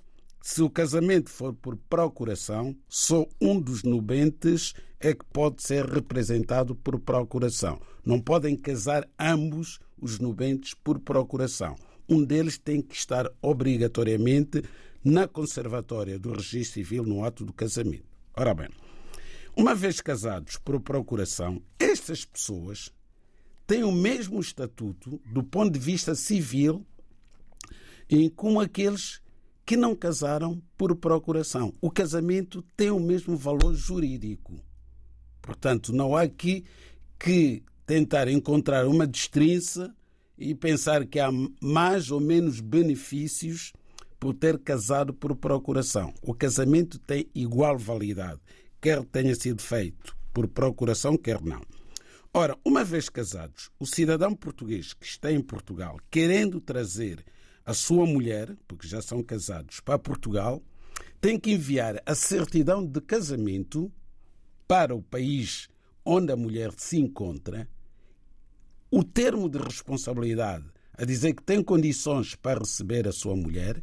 se 0.41 0.61
o 0.61 0.69
casamento 0.69 1.29
for 1.29 1.53
por 1.53 1.77
procuração, 1.89 2.75
só 2.89 3.25
um 3.39 3.59
dos 3.59 3.83
nubentes 3.83 4.73
é 4.99 5.13
que 5.13 5.23
pode 5.31 5.63
ser 5.63 5.85
representado 5.85 6.75
por 6.75 6.99
procuração. 6.99 7.79
Não 8.05 8.19
podem 8.19 8.55
casar 8.55 9.07
ambos 9.17 9.79
os 10.01 10.19
nubentes 10.19 10.73
por 10.73 10.99
procuração. 10.99 11.75
Um 12.09 12.23
deles 12.23 12.57
tem 12.57 12.81
que 12.81 12.93
estar 12.93 13.29
obrigatoriamente 13.41 14.63
na 15.03 15.27
conservatória 15.27 16.19
do 16.19 16.33
registro 16.33 16.73
civil 16.73 17.03
no 17.03 17.23
ato 17.23 17.45
do 17.45 17.53
casamento. 17.53 18.05
Ora 18.35 18.53
bem, 18.53 18.69
uma 19.55 19.73
vez 19.73 20.01
casados 20.01 20.57
por 20.57 20.79
procuração, 20.81 21.61
estas 21.79 22.25
pessoas 22.25 22.91
têm 23.65 23.83
o 23.83 23.91
mesmo 23.91 24.41
estatuto 24.41 25.21
do 25.25 25.43
ponto 25.43 25.71
de 25.71 25.79
vista 25.79 26.15
civil 26.15 26.85
como 28.35 28.59
aqueles 28.59 29.21
que 29.65 29.77
não 29.77 29.95
casaram 29.95 30.61
por 30.77 30.95
procuração. 30.95 31.73
O 31.81 31.89
casamento 31.89 32.63
tem 32.75 32.91
o 32.91 32.99
mesmo 32.99 33.37
valor 33.37 33.73
jurídico. 33.73 34.63
Portanto, 35.41 35.93
não 35.93 36.15
há 36.15 36.21
aqui 36.21 36.63
que 37.19 37.63
tentar 37.85 38.27
encontrar 38.27 38.87
uma 38.87 39.07
destrinça 39.07 39.93
e 40.37 40.53
pensar 40.53 41.05
que 41.05 41.19
há 41.19 41.29
mais 41.61 42.11
ou 42.11 42.19
menos 42.19 42.59
benefícios 42.59 43.73
por 44.19 44.33
ter 44.33 44.57
casado 44.59 45.13
por 45.13 45.35
procuração. 45.35 46.13
O 46.21 46.33
casamento 46.33 46.97
tem 46.99 47.29
igual 47.35 47.77
validade, 47.77 48.39
quer 48.81 49.03
tenha 49.05 49.35
sido 49.35 49.61
feito 49.61 50.15
por 50.33 50.47
procuração, 50.47 51.17
quer 51.17 51.41
não. 51.41 51.61
Ora, 52.33 52.57
uma 52.65 52.83
vez 52.83 53.09
casados, 53.09 53.69
o 53.79 53.85
cidadão 53.85 54.33
português 54.33 54.93
que 54.93 55.05
está 55.05 55.31
em 55.31 55.41
Portugal, 55.41 55.99
querendo 56.09 56.59
trazer 56.59 57.23
a 57.65 57.73
sua 57.73 58.05
mulher, 58.05 58.55
porque 58.67 58.87
já 58.87 59.01
são 59.01 59.23
casados, 59.23 59.79
para 59.79 59.99
Portugal, 59.99 60.61
tem 61.21 61.39
que 61.39 61.51
enviar 61.51 62.01
a 62.05 62.13
certidão 62.15 62.85
de 62.85 62.99
casamento 62.99 63.91
para 64.67 64.93
o 64.95 65.01
país 65.01 65.69
onde 66.05 66.31
a 66.31 66.35
mulher 66.35 66.71
se 66.77 66.97
encontra, 66.97 67.67
o 68.91 69.03
termo 69.03 69.49
de 69.49 69.57
responsabilidade 69.57 70.65
a 70.97 71.05
dizer 71.05 71.33
que 71.33 71.43
tem 71.43 71.63
condições 71.63 72.35
para 72.35 72.59
receber 72.59 73.07
a 73.07 73.11
sua 73.11 73.35
mulher, 73.35 73.81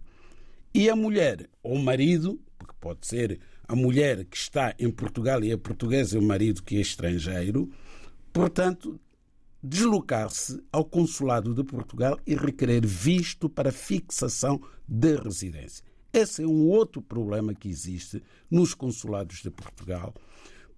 e 0.72 0.88
a 0.88 0.94
mulher 0.94 1.48
ou 1.62 1.74
o 1.74 1.82
marido, 1.82 2.40
porque 2.56 2.74
pode 2.80 3.06
ser 3.06 3.40
a 3.66 3.74
mulher 3.74 4.24
que 4.24 4.36
está 4.36 4.74
em 4.78 4.90
Portugal 4.90 5.42
e 5.42 5.50
é 5.50 5.56
portuguesa 5.56 6.16
e 6.16 6.20
o 6.20 6.22
marido 6.22 6.62
que 6.62 6.76
é 6.76 6.80
estrangeiro, 6.80 7.68
portanto, 8.32 9.00
deslocar-se 9.62 10.62
ao 10.72 10.84
consulado 10.84 11.54
de 11.54 11.62
Portugal 11.62 12.18
e 12.26 12.34
requerer 12.34 12.86
visto 12.86 13.48
para 13.48 13.72
fixação 13.72 14.60
de 14.88 15.16
residência. 15.16 15.84
Esse 16.12 16.42
é 16.42 16.46
um 16.46 16.66
outro 16.68 17.00
problema 17.00 17.54
que 17.54 17.68
existe 17.68 18.22
nos 18.50 18.74
consulados 18.74 19.42
de 19.42 19.50
Portugal, 19.50 20.12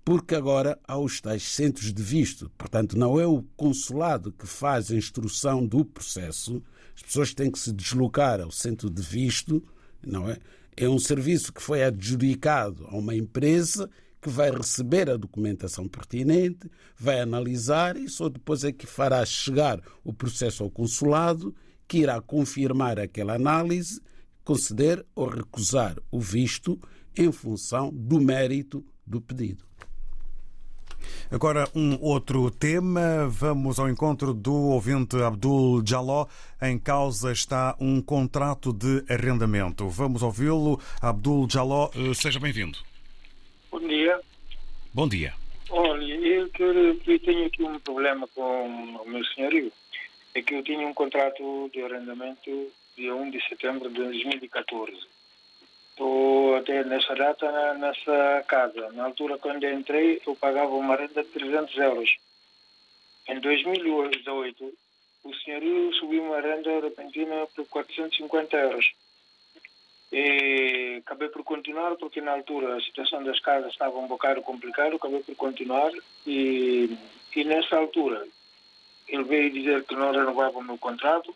porque 0.05 0.35
agora 0.35 0.79
há 0.87 0.99
os 0.99 1.21
tais 1.21 1.43
centros 1.43 1.93
de 1.93 2.03
visto. 2.03 2.51
Portanto, 2.59 2.99
não 2.99 3.19
é 3.19 3.27
o 3.27 3.43
consulado 3.57 4.33
que 4.33 4.47
faz 4.47 4.91
a 4.91 4.97
instrução 4.97 5.65
do 5.67 5.85
processo, 5.85 6.63
as 6.95 7.03
pessoas 7.03 7.33
têm 7.33 7.51
que 7.51 7.59
se 7.59 7.73
deslocar 7.73 8.41
ao 8.41 8.51
centro 8.51 8.91
de 8.91 9.01
visto, 9.01 9.63
não 10.05 10.29
é? 10.29 10.39
É 10.77 10.89
um 10.89 10.99
serviço 10.99 11.53
que 11.53 11.63
foi 11.63 11.83
adjudicado 11.83 12.87
a 12.89 12.97
uma 12.97 13.15
empresa 13.15 13.89
que 14.23 14.31
vai 14.31 14.53
receber 14.53 15.11
a 15.11 15.17
documentação 15.17 15.89
pertinente, 15.89 16.71
vai 16.97 17.21
analisar 17.21 17.97
e 17.97 18.09
só 18.09 18.29
depois 18.29 18.63
é 18.63 18.71
que 18.71 18.87
fará 18.87 19.25
chegar 19.27 19.81
o 20.05 20.13
processo 20.13 20.63
ao 20.63 20.71
consulado, 20.71 21.53
que 21.89 21.99
irá 21.99 22.21
confirmar 22.21 23.01
aquela 23.01 23.35
análise, 23.35 24.01
conceder 24.45 25.05
ou 25.17 25.29
recusar 25.29 25.97
o 26.09 26.21
visto 26.21 26.81
em 27.17 27.33
função 27.33 27.91
do 27.93 28.21
mérito 28.21 28.85
do 29.05 29.21
pedido. 29.21 29.65
Agora, 31.29 31.69
um 31.75 31.99
outro 32.01 32.49
tema. 32.49 33.27
Vamos 33.29 33.81
ao 33.81 33.89
encontro 33.89 34.33
do 34.33 34.55
ouvinte 34.55 35.17
Abdul 35.17 35.83
Jaló. 35.85 36.27
Em 36.61 36.79
causa 36.79 37.33
está 37.33 37.75
um 37.81 38.01
contrato 38.01 38.73
de 38.73 39.05
arrendamento. 39.09 39.89
Vamos 39.89 40.23
ouvi-lo. 40.23 40.79
Abdul 41.01 41.49
Jaló, 41.51 41.91
eh, 41.97 42.15
seja 42.15 42.39
bem-vindo. 42.39 42.92
Bom 43.73 43.81
dia. 43.81 44.21
Bom 44.93 45.09
dia. 45.09 45.33
Olha, 45.71 46.15
eu, 46.15 46.51
eu 46.59 47.19
tenho 47.21 47.47
aqui 47.47 47.63
um 47.63 47.81
problema 47.81 48.29
com 48.35 48.67
o 48.97 49.09
meu 49.09 49.25
senhorio. 49.25 49.73
É 50.35 50.43
que 50.43 50.55
eu 50.55 50.63
tinha 50.63 50.87
um 50.87 50.93
contrato 50.93 51.71
de 51.73 51.83
arrendamento 51.83 52.71
dia 52.95 53.15
1 53.15 53.31
de 53.31 53.49
setembro 53.49 53.89
de 53.89 53.97
2014 53.97 54.95
Estou 55.89 56.55
até 56.57 56.85
nessa 56.85 57.15
data 57.15 57.75
nessa 57.75 58.45
casa. 58.47 58.93
Na 58.93 59.05
altura, 59.07 59.39
quando 59.39 59.65
entrei, 59.65 60.21
eu 60.27 60.37
pagava 60.37 60.75
uma 60.75 60.95
renda 60.95 61.23
de 61.23 61.31
300 61.31 61.75
euros. 61.79 62.17
Em 63.27 63.41
2018, 63.41 64.75
o 65.25 65.35
senhorio 65.37 65.95
subiu 65.95 66.25
uma 66.25 66.43
renda 66.43 66.79
repentina 66.81 67.47
por 67.57 67.67
450 67.69 68.55
euros. 68.55 68.93
E 70.13 71.03
acabei 71.05 71.29
por 71.29 71.43
continuar, 71.43 71.97
porque 71.97 72.21
na 72.21 72.33
altura 72.33 72.77
a 72.77 72.81
situação 72.81 73.25
das 73.25 73.41
casas 73.41 73.73
estava 73.73 73.99
um 73.99 74.07
bocado 74.07 74.43
complicada, 74.43 74.95
acabei 74.95 75.21
por 75.23 75.35
continuar. 75.37 75.91
E, 76.27 76.97
e 77.35 77.45
nessa 77.45 77.77
altura, 77.77 78.27
ele 79.09 79.25
veio 79.25 79.51
dizer 79.51 79.85
que 79.85 79.95
não 79.95 80.13
renovava 80.13 80.59
o 80.59 80.63
meu 80.63 80.77
contrato 80.77 81.35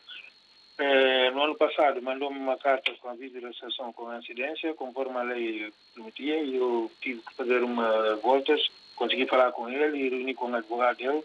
é, 0.78 1.30
no 1.30 1.42
ano 1.42 1.54
passado 1.54 2.02
mandou-me 2.02 2.38
uma 2.38 2.58
carta 2.58 2.92
com 3.00 3.08
aviso 3.08 3.40
de 3.40 3.46
associação 3.46 3.92
com 3.94 4.08
a 4.08 4.18
incidência, 4.18 4.74
conforme 4.74 5.16
a 5.16 5.22
lei 5.22 5.72
permitia, 5.94 6.38
e 6.42 6.56
eu 6.56 6.90
tive 7.00 7.22
que 7.22 7.34
fazer 7.34 7.62
uma 7.62 8.16
voltas, 8.16 8.60
consegui 8.94 9.26
falar 9.26 9.52
com 9.52 9.70
ele 9.70 9.96
e 9.96 10.08
reuni 10.10 10.34
com 10.34 10.50
o 10.50 10.54
advogado 10.54 10.98
dele, 10.98 11.24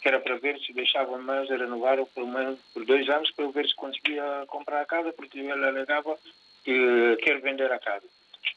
que 0.00 0.06
era 0.06 0.20
para 0.20 0.36
ver 0.36 0.58
se 0.60 0.72
deixava 0.72 1.18
mais 1.18 1.50
a 1.50 1.56
renovar 1.56 1.98
por, 2.14 2.26
menos, 2.26 2.60
por 2.72 2.84
dois 2.84 3.08
anos, 3.08 3.30
para 3.32 3.48
ver 3.48 3.66
se 3.66 3.74
conseguia 3.74 4.44
comprar 4.46 4.82
a 4.82 4.86
casa, 4.86 5.12
porque 5.12 5.40
ele 5.40 5.50
alegava 5.50 6.16
que 6.64 7.16
quer 7.22 7.40
vender 7.40 7.70
a 7.70 7.78
casa. 7.78 8.06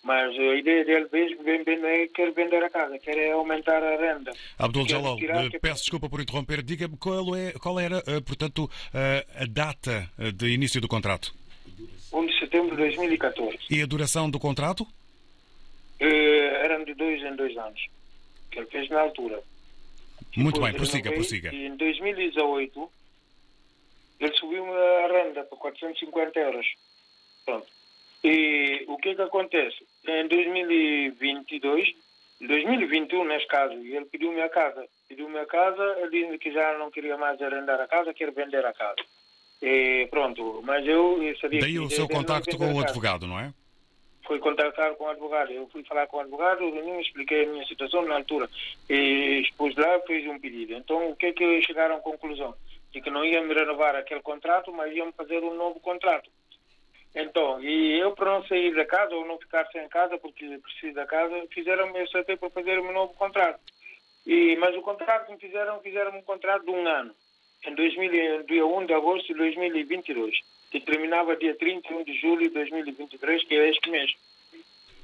Mas 0.03 0.37
a 0.37 0.55
ideia 0.55 0.85
dele 0.85 1.07
mesmo 1.11 1.43
bem, 1.43 1.63
bem 1.63 1.79
não 1.79 1.87
é 1.87 2.07
quer 2.07 2.31
vender 2.31 2.63
a 2.63 2.69
casa, 2.69 2.97
quer 2.99 3.17
é 3.17 3.31
aumentar 3.31 3.81
a 3.81 3.97
renda. 3.97 4.31
Abdul 4.57 4.87
Jalal, 4.87 5.17
eh, 5.19 5.59
peço 5.59 5.81
desculpa 5.81 6.07
por 6.07 6.21
interromper. 6.21 6.61
Diga-me 6.61 6.95
qual, 6.97 7.35
é, 7.35 7.53
qual 7.53 7.79
era, 7.79 8.03
eh, 8.05 8.21
portanto, 8.21 8.69
eh, 8.93 9.25
a 9.35 9.45
data 9.45 10.07
de 10.35 10.49
início 10.49 10.79
do 10.79 10.87
contrato? 10.87 11.33
1 12.13 12.25
de 12.27 12.39
setembro 12.39 12.75
de 12.75 12.83
2014. 12.83 13.57
E 13.69 13.81
a 13.81 13.85
duração 13.87 14.29
do 14.29 14.39
contrato? 14.39 14.87
Eram 15.99 16.83
de 16.83 16.93
dois 16.93 17.23
em 17.23 17.35
dois 17.35 17.57
anos, 17.57 17.87
que 18.51 18.59
ele 18.59 18.67
fez 18.67 18.89
na 18.89 19.01
altura. 19.01 19.41
Muito 20.35 20.55
Depois 20.55 20.71
bem, 20.71 20.77
prossiga, 20.77 21.11
prossiga. 21.11 21.53
E 21.53 21.65
em 21.65 21.75
2018, 21.77 22.91
ele 24.19 24.33
subiu 24.37 24.65
a 24.65 25.07
renda 25.07 25.43
para 25.43 25.57
450 25.57 26.39
euros. 26.39 26.65
Pronto. 27.45 27.67
E 28.27 28.83
o 28.88 28.97
que 28.97 29.09
é 29.09 29.15
que 29.15 29.21
acontece? 29.21 29.77
Em 30.07 30.27
2022, 30.27 31.93
2021 32.41 33.23
neste 33.23 33.47
caso, 33.47 33.73
ele 33.73 34.05
pediu-me 34.05 34.41
a 34.41 34.49
casa. 34.49 34.83
Pediu-me 35.07 35.38
a 35.38 35.45
casa, 35.45 35.83
ele 35.99 36.09
disse 36.09 36.39
que 36.39 36.51
já 36.51 36.75
não 36.79 36.89
queria 36.89 37.15
mais 37.17 37.39
arrendar 37.39 37.79
a 37.79 37.88
casa, 37.88 38.15
quer 38.15 38.31
vender 38.31 38.65
a 38.65 38.73
casa. 38.73 38.95
E 39.61 40.07
pronto, 40.09 40.59
mas 40.63 40.88
eu 40.88 41.19
sabia 41.39 41.61
Daí 41.61 41.77
o 41.77 41.88
seu 41.88 42.09
contacto 42.09 42.57
com 42.57 42.73
o 42.73 42.79
advogado, 42.79 43.27
não 43.27 43.39
é? 43.39 43.53
Fui 44.25 44.39
contactar 44.39 44.95
com 44.95 45.03
o 45.03 45.09
advogado. 45.09 45.51
Eu 45.51 45.67
fui 45.67 45.83
falar 45.83 46.07
com 46.07 46.17
o 46.17 46.21
advogado, 46.21 46.63
eu 46.63 46.99
expliquei 46.99 47.45
a 47.45 47.47
minha 47.47 47.65
situação 47.67 48.03
na 48.05 48.15
altura. 48.15 48.49
E 48.89 49.41
expus 49.41 49.75
lá, 49.75 49.99
fiz 50.07 50.25
um 50.25 50.39
pedido. 50.39 50.73
Então, 50.73 51.11
o 51.11 51.15
que 51.15 51.27
é 51.27 51.31
que 51.31 51.61
chegaram 51.61 51.97
à 51.97 51.99
conclusão? 51.99 52.55
De 52.91 53.01
que 53.01 53.11
não 53.11 53.23
iam 53.23 53.43
me 53.43 53.53
renovar 53.53 53.95
aquele 53.95 54.21
contrato, 54.21 54.73
mas 54.73 54.91
iam 54.95 55.11
fazer 55.13 55.43
um 55.43 55.53
novo 55.53 55.79
contrato. 55.79 56.27
Então, 57.15 57.63
e 57.63 57.97
eu 57.97 58.12
para 58.12 58.30
não 58.30 58.45
sair 58.45 58.75
da 58.75 58.86
casa 58.86 59.15
ou 59.15 59.25
não 59.25 59.38
ficar 59.38 59.65
sem 59.71 59.88
casa, 59.88 60.17
porque 60.17 60.60
preciso 60.60 60.93
da 60.93 61.06
casa, 61.06 61.34
fizeram-me, 61.49 61.97
eu 61.97 62.04
aceitei 62.04 62.36
para 62.36 62.49
fazer 62.49 62.78
um 62.80 62.91
novo 62.91 63.13
contrato. 63.13 63.60
E, 64.28 64.58
mas 64.58 64.75
o 64.75 64.82
contrato 64.82 65.28
que 65.28 65.32
me 65.32 65.39
fizeram, 65.39 65.80
fizeram 65.80 66.17
um 66.17 66.21
contrato 66.21 66.65
de 66.65 66.71
um 66.71 66.86
ano, 66.86 67.15
em 67.65 67.73
2000, 67.73 68.43
dia 68.43 68.65
1 68.65 68.86
de 68.86 68.93
agosto 68.93 69.28
de 69.28 69.36
2022, 69.36 70.36
que 70.69 70.82
terminava 70.82 71.38
dia 71.38 71.56
31 71.56 72.04
de 72.04 72.19
julho 72.19 72.41
de 72.41 72.49
2023, 72.49 73.43
que 73.45 73.56
é 73.56 73.69
este 73.69 73.89
mês. 73.89 74.12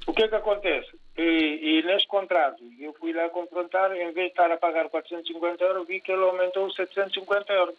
O 0.06 0.12
que 0.12 0.24
é 0.24 0.28
que 0.28 0.34
acontece? 0.34 0.90
E, 1.16 1.78
e 1.78 1.82
neste 1.84 2.08
contrato, 2.08 2.62
eu 2.78 2.92
fui 2.94 3.12
lá 3.14 3.28
confrontar, 3.30 3.96
em 3.96 4.12
vez 4.12 4.26
de 4.26 4.32
estar 4.32 4.50
a 4.50 4.58
pagar 4.58 4.90
450 4.90 5.64
euros, 5.64 5.86
vi 5.86 6.00
que 6.00 6.12
ele 6.12 6.24
aumentou 6.24 6.70
750 6.70 7.52
euros. 7.54 7.74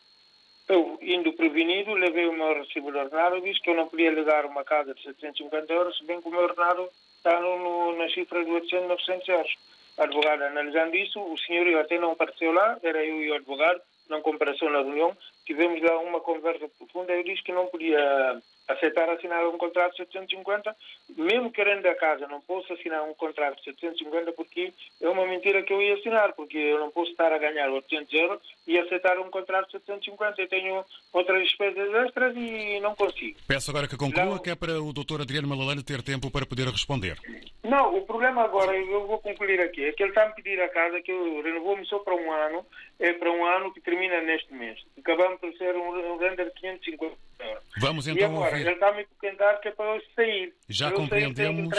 Eu, 0.67 0.97
indo 1.01 1.33
prevenido, 1.33 1.93
levei 1.93 2.25
o 2.27 2.33
meu 2.33 2.53
recibo 2.53 2.91
de 2.91 2.97
ordenado, 2.97 3.41
disse 3.41 3.59
que 3.61 3.69
eu 3.69 3.75
não 3.75 3.87
podia 3.87 4.11
ligar 4.11 4.45
uma 4.45 4.63
casa 4.63 4.93
de 4.93 5.03
750 5.03 5.73
euros, 5.73 5.97
se 5.97 6.05
bem 6.05 6.21
que 6.21 6.27
o 6.27 6.31
meu 6.31 6.41
ordenado 6.41 6.89
está 7.17 7.39
no, 7.39 7.59
no, 7.59 7.97
na 7.97 8.09
cifra 8.09 8.43
de 8.43 8.51
800, 8.51 8.87
900 8.87 9.27
euros. 9.27 9.55
A 9.97 10.03
advogada, 10.03 10.47
analisando 10.47 10.95
isso, 10.95 11.19
o 11.19 11.37
senhor 11.37 11.67
até 11.79 11.99
não 11.99 12.11
apareceu 12.11 12.51
lá, 12.51 12.77
era 12.81 13.03
eu 13.05 13.21
e 13.21 13.31
o 13.31 13.35
advogado, 13.35 13.81
não 14.09 14.21
compareceu 14.21 14.69
na 14.69 14.79
reunião, 14.79 15.15
tivemos 15.45 15.81
lá 15.81 15.99
uma 15.99 16.21
conversa 16.21 16.67
profunda, 16.77 17.13
eu 17.13 17.23
disse 17.23 17.43
que 17.43 17.51
não 17.51 17.67
podia 17.67 18.41
aceitar 18.67 19.09
assinar 19.09 19.45
um 19.47 19.57
contrato 19.57 19.91
de 19.91 19.97
750, 19.97 20.75
mesmo 21.17 21.51
querendo 21.51 21.85
a 21.85 21.95
casa, 21.95 22.27
não 22.27 22.41
posso 22.41 22.71
assinar 22.73 23.03
um 23.03 23.13
contrato 23.13 23.57
de 23.57 23.65
750 23.65 24.31
porque 24.33 24.73
é 25.01 25.09
uma 25.09 25.25
mentira 25.25 25.61
que 25.63 25.73
eu 25.73 25.81
ia 25.81 25.95
assinar, 25.95 26.33
porque 26.33 26.57
eu 26.57 26.79
não 26.79 26.91
posso 26.91 27.11
estar 27.11 27.31
a 27.31 27.37
ganhar 27.37 27.69
800 27.69 28.13
euros 28.13 28.41
e 28.65 28.77
aceitar 28.77 29.19
um 29.19 29.29
contrato 29.29 29.65
de 29.67 29.71
750. 29.73 30.41
Eu 30.41 30.47
tenho 30.47 30.85
outras 31.11 31.43
despesas 31.43 31.93
extras 31.93 32.35
e 32.35 32.79
não 32.79 32.95
consigo. 32.95 33.37
Peço 33.47 33.71
agora 33.71 33.87
que 33.87 33.97
conclua, 33.97 34.25
não... 34.25 34.39
que 34.39 34.49
é 34.49 34.55
para 34.55 34.81
o 34.81 34.93
doutor 34.93 35.21
Adriano 35.21 35.47
Malalane 35.47 35.83
ter 35.83 36.01
tempo 36.01 36.31
para 36.31 36.45
poder 36.45 36.67
responder. 36.67 37.17
Não, 37.63 37.95
o 37.97 38.05
problema 38.05 38.43
agora, 38.43 38.75
eu 38.75 39.07
vou 39.07 39.19
concluir 39.19 39.59
aqui, 39.61 39.85
é 39.85 39.91
que 39.91 40.03
ele 40.03 40.09
está 40.09 40.23
a 40.23 40.29
me 40.29 40.35
pedir 40.35 40.61
a 40.61 40.69
casa 40.69 41.01
que 41.01 41.11
eu 41.11 41.41
renovou-me 41.41 41.85
só 41.85 41.99
para 41.99 42.15
um 42.15 42.31
ano, 42.31 42.65
é 42.99 43.13
para 43.13 43.31
um 43.31 43.45
ano 43.45 43.73
que 43.73 43.81
termina 43.81 44.21
neste 44.21 44.53
mês. 44.53 44.79
Acabamos 44.97 45.39
por 45.39 45.53
ser 45.57 45.75
um 45.75 46.17
render 46.17 46.45
de 46.45 46.53
550 46.53 47.17
euros. 47.39 47.63
Vamos 47.79 48.07
então 48.07 48.21
e 48.21 48.23
agora, 48.23 48.51
ouvir. 48.51 48.61
ele 48.61 48.73
está 48.73 48.89
a 48.89 49.53
que 49.59 49.67
é 49.67 49.71
para 49.71 49.95
eu 49.95 50.01
sair. 50.15 50.53
Já 50.69 50.89
eu 50.89 50.95
compreendemos. 50.95 51.69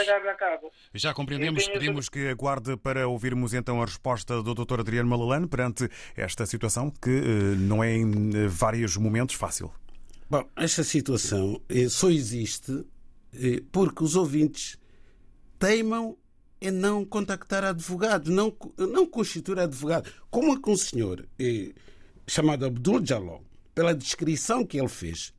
Já 0.93 1.13
compreendemos. 1.13 1.67
Pedimos 1.67 2.09
que 2.09 2.27
aguarde 2.27 2.77
para 2.77 3.07
ouvirmos 3.07 3.53
então 3.53 3.81
a 3.81 3.85
resposta 3.85 4.41
do 4.43 4.53
Dr. 4.53 4.81
Adriano 4.81 5.09
Malalane 5.09 5.47
perante 5.47 5.89
esta 6.15 6.45
situação 6.45 6.91
que 6.91 7.09
eh, 7.09 7.55
não 7.57 7.83
é 7.83 7.93
em 7.95 8.03
eh, 8.35 8.47
vários 8.47 8.97
momentos 8.97 9.35
fácil. 9.35 9.71
Bom, 10.29 10.47
esta 10.55 10.83
situação 10.83 11.61
eh, 11.69 11.87
só 11.87 12.09
existe 12.09 12.85
porque 13.69 14.01
os 14.01 14.15
ouvintes 14.15 14.79
teimam 15.59 16.15
em 16.67 16.71
não 16.71 17.05
contactar 17.05 17.63
advogados, 17.63 18.33
não, 18.33 18.55
não 18.77 19.05
constituir 19.05 19.59
advogado. 19.59 20.11
Como 20.29 20.53
é 20.53 20.59
que 20.59 20.69
um 20.69 20.77
senhor 20.77 21.27
chamado 22.27 22.65
Abdul 22.65 23.05
Jalal, 23.05 23.43
pela 23.73 23.93
descrição 23.93 24.65
que 24.65 24.79
ele 24.79 24.87
fez, 24.87 25.33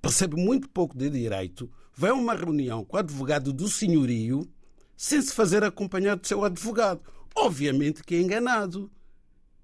percebe 0.00 0.36
muito 0.36 0.68
pouco 0.68 0.96
de 0.96 1.08
direito, 1.10 1.70
vai 1.94 2.10
a 2.10 2.14
uma 2.14 2.34
reunião 2.34 2.84
com 2.84 2.96
o 2.96 3.00
advogado 3.00 3.52
do 3.52 3.68
senhorio 3.68 4.48
sem 4.96 5.20
se 5.20 5.32
fazer 5.32 5.62
acompanhar 5.62 6.16
do 6.16 6.26
seu 6.26 6.44
advogado. 6.44 7.00
Obviamente 7.34 8.02
que 8.02 8.14
é 8.14 8.20
enganado. 8.20 8.90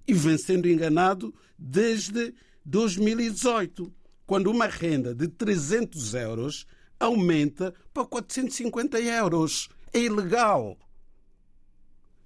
E 0.06 0.12
vem 0.12 0.36
sendo 0.36 0.68
enganado 0.68 1.34
desde 1.56 2.34
2018, 2.64 3.92
quando 4.26 4.50
uma 4.50 4.66
renda 4.66 5.14
de 5.14 5.28
300 5.28 6.14
euros 6.14 6.66
aumenta 6.98 7.72
para 7.94 8.04
450 8.04 9.00
euros. 9.00 9.68
É 9.92 10.00
ilegal. 10.00 10.76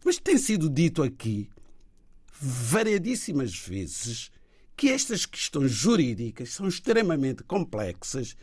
Mas 0.07 0.19
tem 0.19 0.39
sido 0.39 0.71
dito 0.71 1.03
aqui 1.03 1.51
variedíssimas 2.41 3.59
vezes 3.59 4.31
que 4.77 4.89
estas 4.89 5.27
questões 5.27 5.73
jurídicas 5.73 6.51
são 6.51 6.69
extremamente 6.69 7.43
complexas 7.43 8.37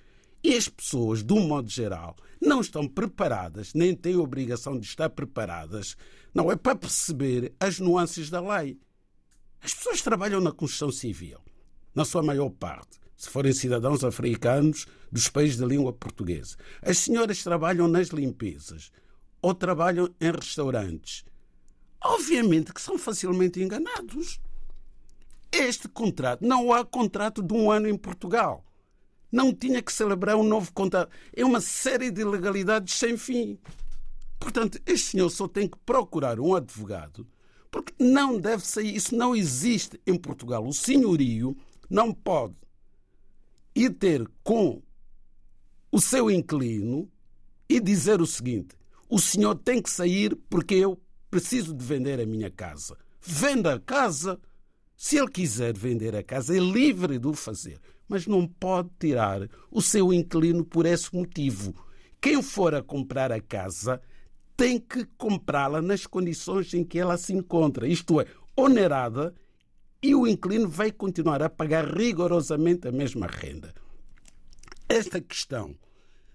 e 0.43 0.57
as 0.57 0.67
pessoas, 0.67 1.23
de 1.23 1.31
um 1.31 1.47
modo 1.47 1.69
geral, 1.69 2.17
não 2.41 2.59
estão 2.59 2.85
preparadas, 2.85 3.73
nem 3.73 3.95
têm 3.95 4.17
obrigação 4.17 4.77
de 4.77 4.85
estar 4.85 5.09
preparadas, 5.11 5.95
não 6.33 6.51
é 6.51 6.57
para 6.57 6.75
perceber 6.75 7.53
as 7.57 7.79
nuances 7.79 8.29
da 8.29 8.41
lei. 8.41 8.77
As 9.61 9.73
pessoas 9.73 10.01
trabalham 10.01 10.41
na 10.41 10.51
construção 10.51 10.91
civil, 10.91 11.39
na 11.95 12.03
sua 12.03 12.21
maior 12.21 12.49
parte, 12.49 12.99
se 13.15 13.29
forem 13.29 13.53
cidadãos 13.53 14.03
africanos 14.03 14.85
dos 15.09 15.29
países 15.29 15.55
de 15.55 15.65
língua 15.65 15.93
portuguesa. 15.93 16.57
As 16.81 16.97
senhoras 16.97 17.41
trabalham 17.41 17.87
nas 17.87 18.09
limpezas 18.09 18.91
ou 19.41 19.53
trabalham 19.53 20.13
em 20.19 20.29
restaurantes. 20.29 21.23
Obviamente 22.03 22.73
que 22.73 22.81
são 22.81 22.97
facilmente 22.97 23.61
enganados. 23.61 24.39
Este 25.51 25.87
contrato, 25.87 26.45
não 26.45 26.73
há 26.73 26.83
contrato 26.83 27.41
de 27.41 27.53
um 27.53 27.71
ano 27.71 27.87
em 27.87 27.97
Portugal. 27.97 28.65
Não 29.31 29.53
tinha 29.53 29.81
que 29.81 29.93
celebrar 29.93 30.35
um 30.35 30.43
novo 30.43 30.71
contrato. 30.73 31.11
É 31.35 31.45
uma 31.45 31.61
série 31.61 32.11
de 32.11 32.21
ilegalidades 32.21 32.93
sem 32.95 33.17
fim. 33.17 33.57
Portanto, 34.39 34.79
este 34.85 35.11
senhor 35.11 35.29
só 35.29 35.47
tem 35.47 35.67
que 35.67 35.77
procurar 35.85 36.39
um 36.39 36.53
advogado, 36.53 37.25
porque 37.71 37.93
não 37.97 38.37
deve 38.37 38.65
sair. 38.65 38.95
Isso 38.95 39.15
não 39.15 39.35
existe 39.35 39.99
em 40.05 40.17
Portugal. 40.17 40.67
O 40.67 40.73
senhorio 40.73 41.55
não 41.89 42.13
pode 42.13 42.55
ir 43.75 43.91
ter 43.91 44.29
com 44.43 44.81
o 45.91 46.01
seu 46.01 46.29
inquilino 46.29 47.09
e 47.69 47.79
dizer 47.79 48.21
o 48.21 48.27
seguinte: 48.27 48.75
o 49.09 49.19
senhor 49.19 49.55
tem 49.55 49.81
que 49.81 49.89
sair 49.89 50.35
porque 50.49 50.75
eu 50.75 50.99
preciso 51.33 51.73
de 51.73 51.83
vender 51.83 52.19
a 52.19 52.27
minha 52.27 52.51
casa. 52.51 52.95
Venda 53.19 53.73
a 53.73 53.79
casa 53.79 54.39
se 54.95 55.17
ele 55.17 55.31
quiser 55.31 55.75
vender 55.75 56.15
a 56.15 56.21
casa, 56.21 56.55
é 56.55 56.59
livre 56.59 57.17
de 57.17 57.27
o 57.27 57.33
fazer, 57.33 57.79
mas 58.07 58.27
não 58.27 58.47
pode 58.47 58.89
tirar 58.99 59.49
o 59.71 59.81
seu 59.81 60.13
inquilino 60.13 60.63
por 60.63 60.85
esse 60.85 61.13
motivo. 61.13 61.73
Quem 62.21 62.43
for 62.43 62.75
a 62.75 62.83
comprar 62.83 63.31
a 63.31 63.41
casa 63.41 63.99
tem 64.55 64.79
que 64.79 65.05
comprá-la 65.17 65.81
nas 65.81 66.05
condições 66.05 66.71
em 66.75 66.83
que 66.83 66.99
ela 66.99 67.17
se 67.17 67.33
encontra, 67.33 67.87
isto 67.87 68.21
é, 68.21 68.27
onerada, 68.55 69.33
e 70.01 70.13
o 70.13 70.27
inquilino 70.27 70.69
vai 70.69 70.91
continuar 70.91 71.41
a 71.41 71.49
pagar 71.49 71.85
rigorosamente 71.97 72.87
a 72.87 72.91
mesma 72.91 73.25
renda. 73.25 73.73
Esta 74.87 75.19
questão 75.19 75.75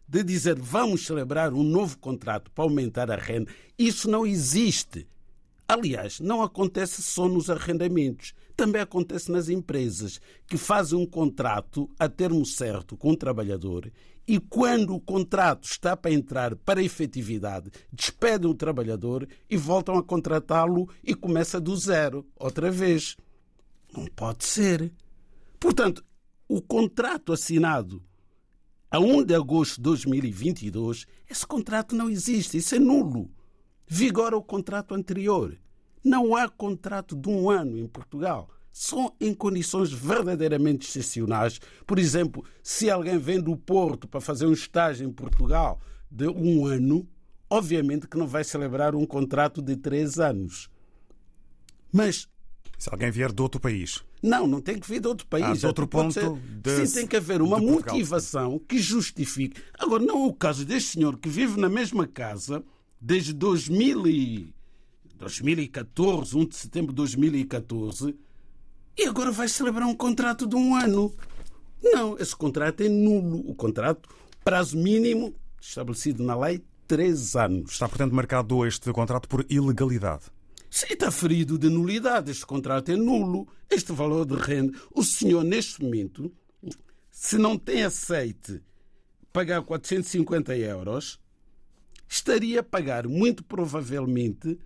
de 0.08 0.24
dizer 0.24 0.58
vamos 0.58 1.04
celebrar 1.06 1.52
um 1.52 1.62
novo 1.62 1.98
contrato 1.98 2.50
para 2.50 2.64
aumentar 2.64 3.10
a 3.10 3.16
renda, 3.16 3.52
isso 3.78 4.10
não 4.10 4.26
existe. 4.26 5.06
Aliás, 5.68 6.18
não 6.18 6.42
acontece 6.42 7.02
só 7.02 7.28
nos 7.28 7.50
arrendamentos, 7.50 8.32
também 8.56 8.80
acontece 8.80 9.30
nas 9.30 9.50
empresas 9.50 10.18
que 10.46 10.56
fazem 10.56 10.98
um 10.98 11.04
contrato 11.04 11.90
a 11.98 12.08
termo 12.08 12.44
certo 12.46 12.96
com 12.96 13.10
o 13.10 13.16
trabalhador 13.16 13.92
e 14.28 14.38
quando 14.38 14.94
o 14.94 15.00
contrato 15.00 15.64
está 15.64 15.96
para 15.96 16.12
entrar 16.12 16.54
para 16.54 16.82
efetividade, 16.82 17.70
despedem 17.90 18.50
o 18.50 18.54
trabalhador 18.54 19.26
e 19.48 19.56
voltam 19.56 19.96
a 19.96 20.02
contratá-lo 20.02 20.86
e 21.02 21.14
começa 21.14 21.58
do 21.58 21.74
zero, 21.74 22.26
outra 22.36 22.70
vez. 22.70 23.16
Não 23.90 24.04
pode 24.04 24.44
ser. 24.44 24.92
Portanto, 25.58 26.04
o 26.46 26.60
contrato 26.60 27.32
assinado 27.32 28.02
a 28.90 28.98
1 28.98 29.24
de 29.24 29.34
agosto 29.34 29.76
de 29.76 29.82
2022, 29.82 31.06
esse 31.28 31.46
contrato 31.46 31.94
não 31.94 32.08
existe, 32.08 32.56
isso 32.56 32.74
é 32.74 32.78
nulo 32.78 33.30
vigora 33.88 34.36
o 34.36 34.42
contrato 34.42 34.94
anterior. 34.94 35.56
Não 36.04 36.36
há 36.36 36.48
contrato 36.48 37.16
de 37.16 37.28
um 37.28 37.48
ano 37.48 37.76
em 37.78 37.86
Portugal. 37.86 38.50
São 38.70 39.12
em 39.18 39.34
condições 39.34 39.90
verdadeiramente 39.90 40.86
excepcionais. 40.86 41.58
Por 41.86 41.98
exemplo, 41.98 42.44
se 42.62 42.90
alguém 42.90 43.18
vem 43.18 43.40
do 43.40 43.56
Porto 43.56 44.06
para 44.06 44.20
fazer 44.20 44.46
um 44.46 44.52
estágio 44.52 45.08
em 45.08 45.12
Portugal 45.12 45.80
de 46.10 46.28
um 46.28 46.66
ano, 46.66 47.08
obviamente 47.50 48.06
que 48.06 48.16
não 48.16 48.26
vai 48.26 48.44
celebrar 48.44 48.94
um 48.94 49.06
contrato 49.06 49.60
de 49.60 49.74
três 49.76 50.20
anos. 50.20 50.70
Mas. 51.90 52.28
Se 52.78 52.88
alguém 52.92 53.10
vier 53.10 53.32
de 53.32 53.42
outro 53.42 53.60
país. 53.60 54.04
Não, 54.22 54.46
não 54.46 54.60
tem 54.60 54.78
que 54.78 54.88
vir 54.88 55.00
de 55.00 55.08
outro 55.08 55.26
país. 55.26 55.64
Ah, 55.64 55.68
outro 55.68 55.86
ponto. 55.86 56.12
Ser... 56.12 56.30
De... 56.30 56.86
Sim, 56.86 56.94
tem 56.94 57.06
que 57.06 57.16
haver 57.16 57.40
uma 57.40 57.58
motivação 57.58 58.58
que 58.58 58.78
justifique. 58.78 59.60
Agora, 59.78 60.04
não 60.04 60.24
é 60.24 60.26
o 60.26 60.32
caso 60.32 60.64
deste 60.64 60.92
senhor 60.92 61.16
que 61.18 61.28
vive 61.28 61.60
na 61.60 61.68
mesma 61.68 62.06
casa 62.06 62.64
desde 63.00 63.32
2000 63.32 64.06
e 64.08 64.54
2014, 65.16 66.36
1 66.36 66.46
de 66.46 66.56
setembro 66.56 66.92
de 66.92 66.96
2014, 66.96 68.14
e 68.96 69.04
agora 69.04 69.30
vai 69.30 69.48
celebrar 69.48 69.86
um 69.86 69.94
contrato 69.94 70.46
de 70.46 70.56
um 70.56 70.74
ano. 70.74 71.14
Não, 71.82 72.16
esse 72.18 72.34
contrato 72.34 72.80
é 72.82 72.88
nulo. 72.88 73.48
O 73.48 73.54
contrato, 73.54 74.08
prazo 74.44 74.76
mínimo 74.76 75.34
estabelecido 75.60 76.22
na 76.24 76.36
lei, 76.36 76.62
três 76.86 77.36
anos. 77.36 77.72
Está, 77.72 77.88
portanto, 77.88 78.14
marcado 78.14 78.66
este 78.66 78.92
contrato 78.92 79.28
por 79.28 79.44
ilegalidade. 79.48 80.24
Sim, 80.70 80.86
está 80.90 81.10
ferido 81.10 81.58
de 81.58 81.68
nulidade. 81.68 82.30
Este 82.30 82.46
contrato 82.46 82.90
é 82.90 82.96
nulo. 82.96 83.48
Este 83.70 83.92
valor 83.92 84.26
de 84.26 84.34
renda. 84.34 84.78
O 84.94 85.02
senhor, 85.02 85.44
neste 85.44 85.82
momento, 85.82 86.32
se 87.10 87.38
não 87.38 87.58
tem 87.58 87.82
aceite 87.82 88.62
pagar 89.32 89.62
450 89.62 90.56
euros, 90.56 91.20
estaria 92.08 92.60
a 92.60 92.62
pagar, 92.62 93.06
muito 93.06 93.44
provavelmente, 93.44 94.58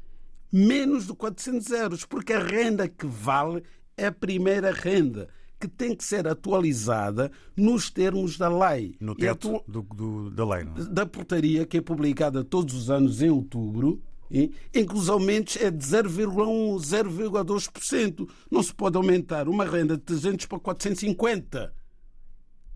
menos 0.53 1.07
de 1.07 1.15
400 1.15 1.71
euros, 1.71 2.05
porque 2.05 2.33
a 2.33 2.43
renda 2.43 2.89
que 2.89 3.07
vale 3.07 3.63
é 3.97 4.07
a 4.07 4.13
primeira 4.13 4.71
renda, 4.71 5.29
que 5.59 5.69
tem 5.69 5.95
que 5.95 6.05
ser 6.05 6.27
atualizada 6.27 7.31
nos 7.57 7.91
termos 7.91 8.37
da 8.37 8.49
lei. 8.49 8.97
No 9.01 9.15
teto 9.15 9.57
atu... 9.57 9.71
do, 9.71 9.83
do, 9.83 10.31
da 10.31 10.45
lei. 10.45 10.65
Não? 10.65 10.77
É? 10.77 10.85
Da 10.87 11.07
portaria, 11.07 11.65
que 11.65 11.79
é 11.79 11.81
publicada 11.81 12.43
todos 12.43 12.75
os 12.75 12.91
anos 12.91 13.23
em 13.23 13.31
outubro, 13.31 14.03
em 14.33 14.87
que 14.87 14.95
os 14.95 15.11
aumentos 15.11 15.57
é 15.57 15.71
de 15.71 15.85
0,1%, 15.85 16.79
0,2%. 16.79 18.29
Não 18.51 18.63
se 18.63 18.75
pode 18.75 18.97
aumentar 18.97 19.49
uma 19.49 19.65
renda 19.65 19.97
de 19.97 20.03
300 20.03 20.47
para 20.47 20.59
450. 20.59 21.73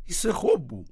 Isso 0.07 0.29
é 0.29 0.31
roubo. 0.31 0.85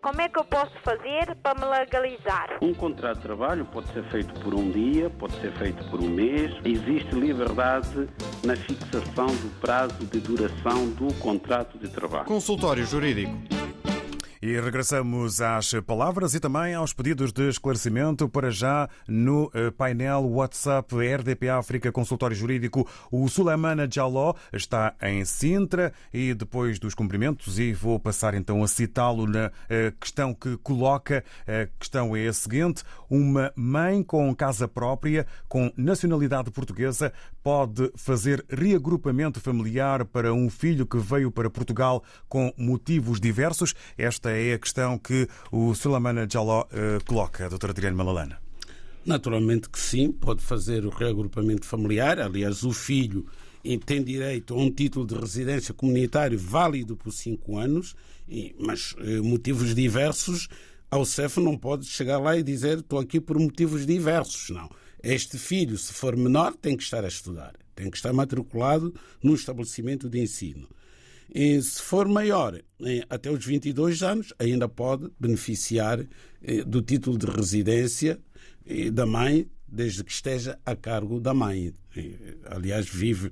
Como 0.00 0.22
é 0.22 0.28
que 0.28 0.38
eu 0.38 0.44
posso 0.44 0.72
fazer 0.82 1.36
para 1.42 1.54
me 1.58 1.66
legalizar? 1.66 2.58
Um 2.62 2.72
contrato 2.72 3.16
de 3.16 3.22
trabalho 3.24 3.64
pode 3.66 3.92
ser 3.92 4.02
feito 4.04 4.32
por 4.40 4.54
um 4.54 4.70
dia, 4.70 5.10
pode 5.10 5.38
ser 5.40 5.52
feito 5.58 5.84
por 5.90 6.00
um 6.00 6.08
mês. 6.08 6.50
Existe 6.64 7.14
liberdade 7.14 8.08
na 8.44 8.56
fixação 8.56 9.26
do 9.26 9.60
prazo 9.60 10.06
de 10.06 10.20
duração 10.20 10.88
do 10.90 11.12
contrato 11.14 11.78
de 11.78 11.88
trabalho. 11.88 12.24
Consultório 12.26 12.86
Jurídico. 12.86 13.57
E 14.40 14.60
regressamos 14.60 15.40
às 15.40 15.72
palavras 15.86 16.34
e 16.34 16.40
também 16.40 16.74
aos 16.74 16.92
pedidos 16.92 17.32
de 17.32 17.48
esclarecimento 17.48 18.28
para 18.28 18.50
já 18.50 18.88
no 19.06 19.50
eh, 19.52 19.70
painel 19.70 20.24
WhatsApp 20.26 20.94
RDP 20.94 21.48
África 21.48 21.90
Consultório 21.90 22.36
Jurídico. 22.36 22.88
O 23.10 23.28
Suleimana 23.28 23.88
Jaló 23.90 24.34
está 24.52 24.94
em 25.02 25.24
Sintra 25.24 25.92
e 26.12 26.34
depois 26.34 26.78
dos 26.78 26.94
cumprimentos, 26.94 27.58
e 27.58 27.72
vou 27.72 27.98
passar 27.98 28.34
então 28.34 28.62
a 28.62 28.68
citá-lo 28.68 29.26
na 29.26 29.50
eh, 29.68 29.92
questão 29.98 30.32
que 30.32 30.56
coloca. 30.58 31.24
A 31.46 31.66
questão 31.78 32.16
é 32.16 32.28
a 32.28 32.32
seguinte: 32.32 32.84
uma 33.10 33.52
mãe 33.56 34.02
com 34.02 34.32
casa 34.34 34.68
própria, 34.68 35.26
com 35.48 35.72
nacionalidade 35.76 36.50
portuguesa, 36.50 37.12
pode 37.48 37.90
fazer 37.94 38.44
reagrupamento 38.50 39.40
familiar 39.40 40.04
para 40.04 40.34
um 40.34 40.50
filho 40.50 40.84
que 40.84 40.98
veio 40.98 41.30
para 41.30 41.48
Portugal 41.48 42.04
com 42.28 42.52
motivos 42.58 43.18
diversos? 43.18 43.74
Esta 43.96 44.28
é 44.32 44.52
a 44.52 44.58
questão 44.58 44.98
que 44.98 45.26
o 45.50 45.74
Sulamana 45.74 46.28
Jaló 46.30 46.64
uh, 46.64 47.02
coloca, 47.06 47.46
a 47.46 47.48
doutora 47.48 47.72
Adriana 47.72 47.96
Malalana. 47.96 48.38
Naturalmente 49.02 49.70
que 49.70 49.80
sim, 49.80 50.12
pode 50.12 50.42
fazer 50.42 50.84
o 50.84 50.90
reagrupamento 50.90 51.64
familiar. 51.64 52.20
Aliás, 52.20 52.64
o 52.64 52.70
filho 52.70 53.24
tem 53.86 54.04
direito 54.04 54.52
a 54.52 54.58
um 54.58 54.70
título 54.70 55.06
de 55.06 55.14
residência 55.14 55.72
comunitário 55.72 56.38
válido 56.38 56.98
por 56.98 57.10
cinco 57.14 57.56
anos, 57.56 57.96
mas 58.60 58.92
uh, 58.92 59.24
motivos 59.24 59.74
diversos, 59.74 60.50
ao 60.90 61.02
CEF 61.06 61.40
não 61.40 61.56
pode 61.56 61.86
chegar 61.86 62.18
lá 62.18 62.36
e 62.36 62.42
dizer 62.42 62.80
estou 62.80 62.98
aqui 62.98 63.18
por 63.18 63.38
motivos 63.38 63.86
diversos. 63.86 64.50
Não. 64.50 64.68
Este 65.02 65.38
filho, 65.38 65.78
se 65.78 65.92
for 65.92 66.16
menor, 66.16 66.54
tem 66.56 66.76
que 66.76 66.82
estar 66.82 67.04
a 67.04 67.08
estudar, 67.08 67.54
tem 67.74 67.90
que 67.90 67.96
estar 67.96 68.12
matriculado 68.12 68.94
num 69.22 69.34
estabelecimento 69.34 70.08
de 70.08 70.20
ensino. 70.20 70.68
E 71.32 71.60
se 71.60 71.82
for 71.82 72.08
maior, 72.08 72.58
até 73.08 73.30
os 73.30 73.44
22 73.44 74.02
anos, 74.02 74.32
ainda 74.38 74.68
pode 74.68 75.10
beneficiar 75.20 76.00
eh, 76.42 76.64
do 76.64 76.80
título 76.80 77.18
de 77.18 77.26
residência 77.26 78.18
eh, 78.64 78.90
da 78.90 79.04
mãe, 79.04 79.46
desde 79.66 80.02
que 80.02 80.10
esteja 80.10 80.58
a 80.64 80.74
cargo 80.74 81.20
da 81.20 81.34
mãe. 81.34 81.74
Aliás, 82.46 82.88
vive, 82.88 83.30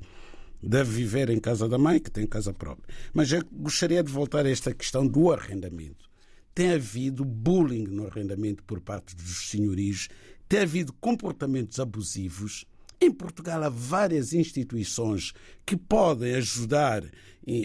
deve 0.62 0.90
viver 0.90 1.30
em 1.30 1.40
casa 1.40 1.66
da 1.66 1.78
mãe, 1.78 1.98
que 1.98 2.10
tem 2.10 2.26
casa 2.26 2.52
própria. 2.52 2.94
Mas 3.14 3.32
eu 3.32 3.42
gostaria 3.50 4.02
de 4.02 4.12
voltar 4.12 4.44
a 4.44 4.50
esta 4.50 4.74
questão 4.74 5.06
do 5.06 5.32
arrendamento. 5.32 6.06
Tem 6.54 6.72
havido 6.72 7.24
bullying 7.24 7.86
no 7.86 8.06
arrendamento 8.06 8.62
por 8.64 8.80
parte 8.80 9.16
dos 9.16 9.48
senhorios, 9.48 10.08
tem 10.48 10.60
havido 10.60 10.92
comportamentos 10.92 11.80
abusivos 11.80 12.66
em 13.00 13.12
Portugal 13.12 13.62
há 13.62 13.68
várias 13.68 14.32
instituições 14.32 15.32
que 15.66 15.76
podem 15.76 16.34
ajudar 16.34 17.04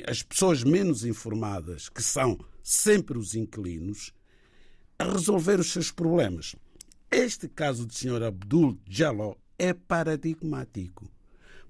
as 0.05 0.21
pessoas 0.21 0.63
menos 0.63 1.05
informadas, 1.05 1.87
que 1.87 2.03
são 2.03 2.37
sempre 2.61 3.17
os 3.17 3.33
inquilinos, 3.33 4.13
a 4.99 5.05
resolver 5.05 5.59
os 5.59 5.71
seus 5.71 5.89
problemas. 5.89 6.55
Este 7.09 7.47
caso 7.47 7.85
do 7.85 7.93
Sr. 7.93 8.23
Abdul 8.23 8.77
Jaló 8.87 9.35
é 9.57 9.73
paradigmático, 9.73 11.09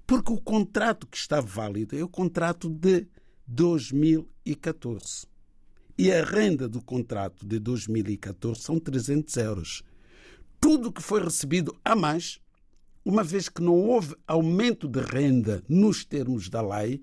porque 0.06 0.32
o 0.32 0.40
contrato 0.40 1.06
que 1.06 1.16
está 1.16 1.40
válido 1.40 1.96
é 1.96 2.02
o 2.02 2.08
contrato 2.08 2.68
de 2.68 3.06
2014. 3.46 5.26
E 5.96 6.10
a 6.10 6.24
renda 6.24 6.68
do 6.68 6.82
contrato 6.82 7.46
de 7.46 7.58
2014 7.58 8.60
são 8.60 8.78
300 8.78 9.36
euros. 9.36 9.82
Tudo 10.62 10.92
que 10.92 11.02
foi 11.02 11.20
recebido 11.20 11.76
a 11.84 11.96
mais 11.96 12.40
uma 13.04 13.24
vez 13.24 13.48
que 13.48 13.60
não 13.60 13.74
houve 13.74 14.14
aumento 14.28 14.86
de 14.86 15.00
renda 15.00 15.60
nos 15.68 16.04
termos 16.04 16.48
da 16.48 16.62
lei, 16.62 17.02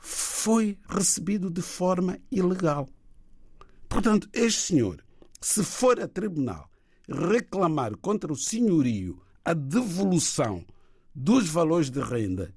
foi 0.00 0.78
recebido 0.88 1.50
de 1.50 1.60
forma 1.60 2.18
ilegal. 2.32 2.88
Portanto, 3.90 4.26
este 4.32 4.72
senhor, 4.72 5.04
se 5.38 5.62
for 5.62 6.00
a 6.00 6.08
tribunal 6.08 6.70
reclamar 7.06 7.94
contra 7.98 8.32
o 8.32 8.36
senhorio 8.36 9.20
a 9.44 9.52
devolução 9.52 10.64
dos 11.14 11.46
valores 11.46 11.90
de 11.90 12.00
renda 12.00 12.54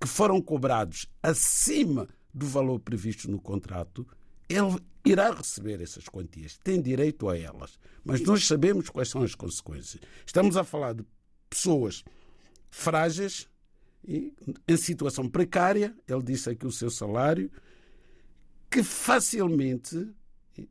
que 0.00 0.08
foram 0.08 0.42
cobrados 0.42 1.06
acima 1.22 2.08
do 2.34 2.46
valor 2.46 2.80
previsto 2.80 3.30
no 3.30 3.40
contrato, 3.40 4.04
ele 4.48 4.76
irá 5.04 5.30
receber 5.30 5.80
essas 5.80 6.08
quantias, 6.08 6.58
tem 6.64 6.80
direito 6.80 7.28
a 7.28 7.38
elas. 7.38 7.78
Mas 8.04 8.20
nós 8.22 8.46
sabemos 8.46 8.88
quais 8.88 9.08
são 9.08 9.22
as 9.22 9.34
consequências. 9.34 10.02
Estamos 10.24 10.56
a 10.56 10.64
falar 10.64 10.94
de 10.94 11.04
pessoas 11.48 12.04
frágeis 12.70 13.48
e 14.06 14.32
em 14.66 14.76
situação 14.76 15.28
precária, 15.28 15.94
ele 16.06 16.22
disse 16.22 16.50
aqui 16.50 16.66
o 16.66 16.72
seu 16.72 16.90
salário, 16.90 17.50
que 18.70 18.82
facilmente 18.82 20.08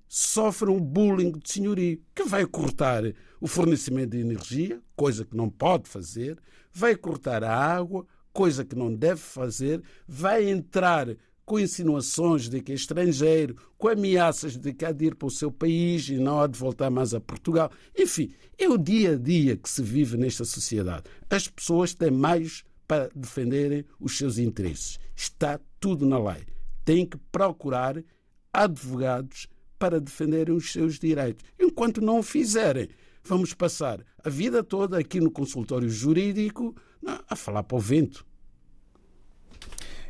sofrem 0.07 0.75
um 0.75 0.79
bullying 0.79 1.31
de 1.31 1.51
senhorio, 1.51 2.01
que 2.13 2.23
vai 2.23 2.45
cortar 2.45 3.03
o 3.39 3.47
fornecimento 3.47 4.11
de 4.11 4.19
energia, 4.19 4.81
coisa 4.95 5.25
que 5.25 5.35
não 5.35 5.49
pode 5.49 5.89
fazer, 5.89 6.37
vai 6.71 6.95
cortar 6.95 7.43
a 7.43 7.55
água, 7.55 8.05
coisa 8.31 8.63
que 8.63 8.75
não 8.75 8.93
deve 8.93 9.21
fazer, 9.21 9.81
vai 10.07 10.49
entrar 10.49 11.07
com 11.45 11.59
insinuações 11.59 12.47
de 12.47 12.61
que 12.61 12.71
é 12.71 12.75
estrangeiro, 12.75 13.55
com 13.77 13.89
ameaças 13.89 14.57
de 14.57 14.73
que 14.73 14.85
há 14.85 14.91
de 14.91 15.05
ir 15.05 15.15
para 15.15 15.27
o 15.27 15.31
seu 15.31 15.51
país 15.51 16.07
e 16.09 16.15
não 16.15 16.39
há 16.39 16.47
de 16.47 16.57
voltar 16.57 16.89
mais 16.89 17.13
a 17.13 17.19
Portugal. 17.19 17.71
Enfim, 17.97 18.33
é 18.57 18.67
o 18.67 18.77
dia 18.77 19.13
a 19.13 19.17
dia 19.17 19.57
que 19.57 19.69
se 19.69 19.81
vive 19.81 20.17
nesta 20.17 20.45
sociedade. 20.45 21.03
As 21.29 21.47
pessoas 21.47 21.93
têm 21.93 22.11
mais 22.11 22.63
para 22.87 23.09
defenderem 23.15 23.85
os 23.99 24.17
seus 24.17 24.37
interesses. 24.37 24.99
Está 25.15 25.59
tudo 25.79 26.05
na 26.05 26.17
lei. 26.17 26.43
Têm 26.85 27.05
que 27.05 27.17
procurar 27.31 28.01
advogados 28.51 29.47
para 29.77 29.99
defenderem 29.99 30.55
os 30.55 30.71
seus 30.71 30.99
direitos. 30.99 31.43
Enquanto 31.59 31.99
não 31.99 32.19
o 32.19 32.23
fizerem, 32.23 32.87
vamos 33.23 33.53
passar 33.53 34.03
a 34.23 34.29
vida 34.29 34.63
toda 34.63 34.97
aqui 34.97 35.19
no 35.19 35.31
consultório 35.31 35.89
jurídico 35.89 36.75
a 37.27 37.35
falar 37.35 37.63
para 37.63 37.77
o 37.77 37.81
vento. 37.81 38.25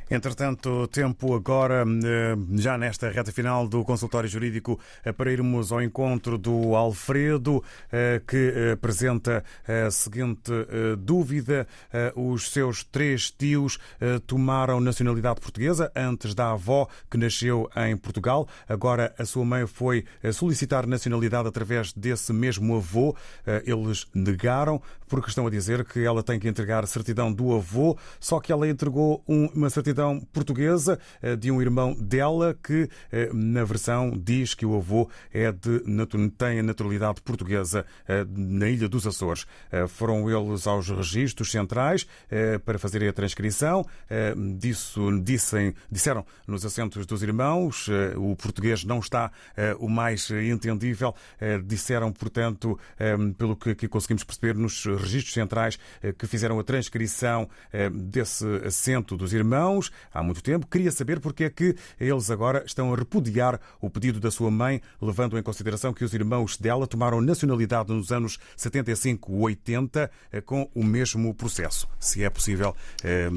Entretanto, 0.09 0.87
tempo 0.87 1.33
agora, 1.33 1.83
eh, 1.83 2.35
já 2.55 2.77
nesta 2.77 3.09
reta 3.09 3.31
final 3.31 3.67
do 3.67 3.83
consultório 3.83 4.29
jurídico, 4.29 4.79
eh, 5.03 5.11
para 5.11 5.31
irmos 5.31 5.71
ao 5.71 5.81
encontro 5.81 6.37
do 6.37 6.75
Alfredo, 6.75 7.63
eh, 7.91 8.21
que 8.27 8.71
apresenta 8.73 9.43
a 9.67 9.89
seguinte 9.91 10.51
dúvida. 10.97 11.67
Os 12.15 12.51
seus 12.51 12.83
três 12.83 13.31
tios 13.31 13.79
tomaram 14.27 14.79
nacionalidade 14.79 15.39
portuguesa 15.39 15.91
antes 15.95 16.33
da 16.33 16.51
avó, 16.51 16.87
que 17.09 17.17
nasceu 17.17 17.69
em 17.75 17.95
Portugal. 17.95 18.47
Agora 18.67 19.13
a 19.17 19.25
sua 19.25 19.45
mãe 19.45 19.65
foi 19.65 20.05
solicitar 20.33 20.85
nacionalidade 20.85 21.47
através 21.47 21.93
desse 21.93 22.33
mesmo 22.33 22.75
avô. 22.77 23.15
Eles 23.65 24.07
negaram, 24.13 24.81
porque 25.07 25.29
estão 25.29 25.47
a 25.47 25.49
dizer 25.49 25.85
que 25.85 26.03
ela 26.03 26.23
tem 26.23 26.39
que 26.39 26.47
entregar 26.47 26.85
certidão 26.87 27.31
do 27.31 27.55
avô, 27.55 27.97
só 28.19 28.39
que 28.39 28.51
ela 28.51 28.67
entregou 28.67 29.23
uma 29.27 29.69
certidão 29.69 29.92
portuguesa 30.31 30.99
eh, 31.21 31.35
de 31.35 31.51
um 31.51 31.61
irmão 31.61 31.93
dela 31.93 32.57
que, 32.61 32.89
eh, 33.11 33.29
na 33.33 33.63
versão, 33.63 34.11
diz 34.11 34.53
que 34.53 34.65
o 34.65 34.75
avô 34.75 35.09
é 35.31 35.51
de, 35.51 35.81
tem 36.37 36.59
a 36.59 36.63
naturalidade 36.63 37.21
portuguesa 37.21 37.85
eh, 38.07 38.25
na 38.29 38.69
Ilha 38.69 38.87
dos 38.87 39.05
Açores. 39.07 39.45
Foram 39.89 40.29
eles 40.29 40.67
aos 40.67 40.89
registros 40.89 41.51
centrais 41.51 42.07
para 42.65 42.77
fazerem 42.77 43.07
a 43.07 43.13
transcrição. 43.13 43.85
Disso, 44.57 45.21
dissem, 45.21 45.73
disseram 45.91 46.25
nos 46.47 46.65
assentos 46.65 47.05
dos 47.05 47.23
irmãos, 47.23 47.89
o 48.15 48.35
português 48.35 48.83
não 48.83 48.99
está 48.99 49.31
o 49.79 49.89
mais 49.89 50.29
entendível. 50.29 51.13
Disseram, 51.65 52.11
portanto, 52.11 52.79
pelo 53.37 53.55
que 53.55 53.87
conseguimos 53.87 54.23
perceber 54.23 54.55
nos 54.55 54.85
registros 54.85 55.33
centrais, 55.33 55.79
que 56.17 56.27
fizeram 56.27 56.59
a 56.59 56.63
transcrição 56.63 57.49
desse 57.91 58.45
assento 58.65 59.17
dos 59.17 59.33
irmãos 59.33 59.82
há 60.13 60.23
muito 60.23 60.41
tempo. 60.41 60.67
Queria 60.67 60.91
saber 60.91 61.19
porque 61.19 61.45
é 61.45 61.49
que 61.49 61.75
eles 61.99 62.29
agora 62.29 62.63
estão 62.65 62.93
a 62.93 62.95
repudiar 62.95 63.59
o 63.81 63.89
pedido 63.89 64.19
da 64.19 64.31
sua 64.31 64.51
mãe, 64.51 64.81
levando 65.01 65.37
em 65.37 65.43
consideração 65.43 65.93
que 65.93 66.03
os 66.03 66.13
irmãos 66.13 66.57
dela 66.57 66.87
tomaram 66.87 67.21
nacionalidade 67.21 67.91
nos 67.91 68.11
anos 68.11 68.39
75-80 68.57 70.09
eh, 70.31 70.41
com 70.41 70.69
o 70.73 70.83
mesmo 70.83 71.33
processo. 71.33 71.87
Se 71.99 72.23
é 72.23 72.29
possível. 72.29 72.75
É... 73.03 73.29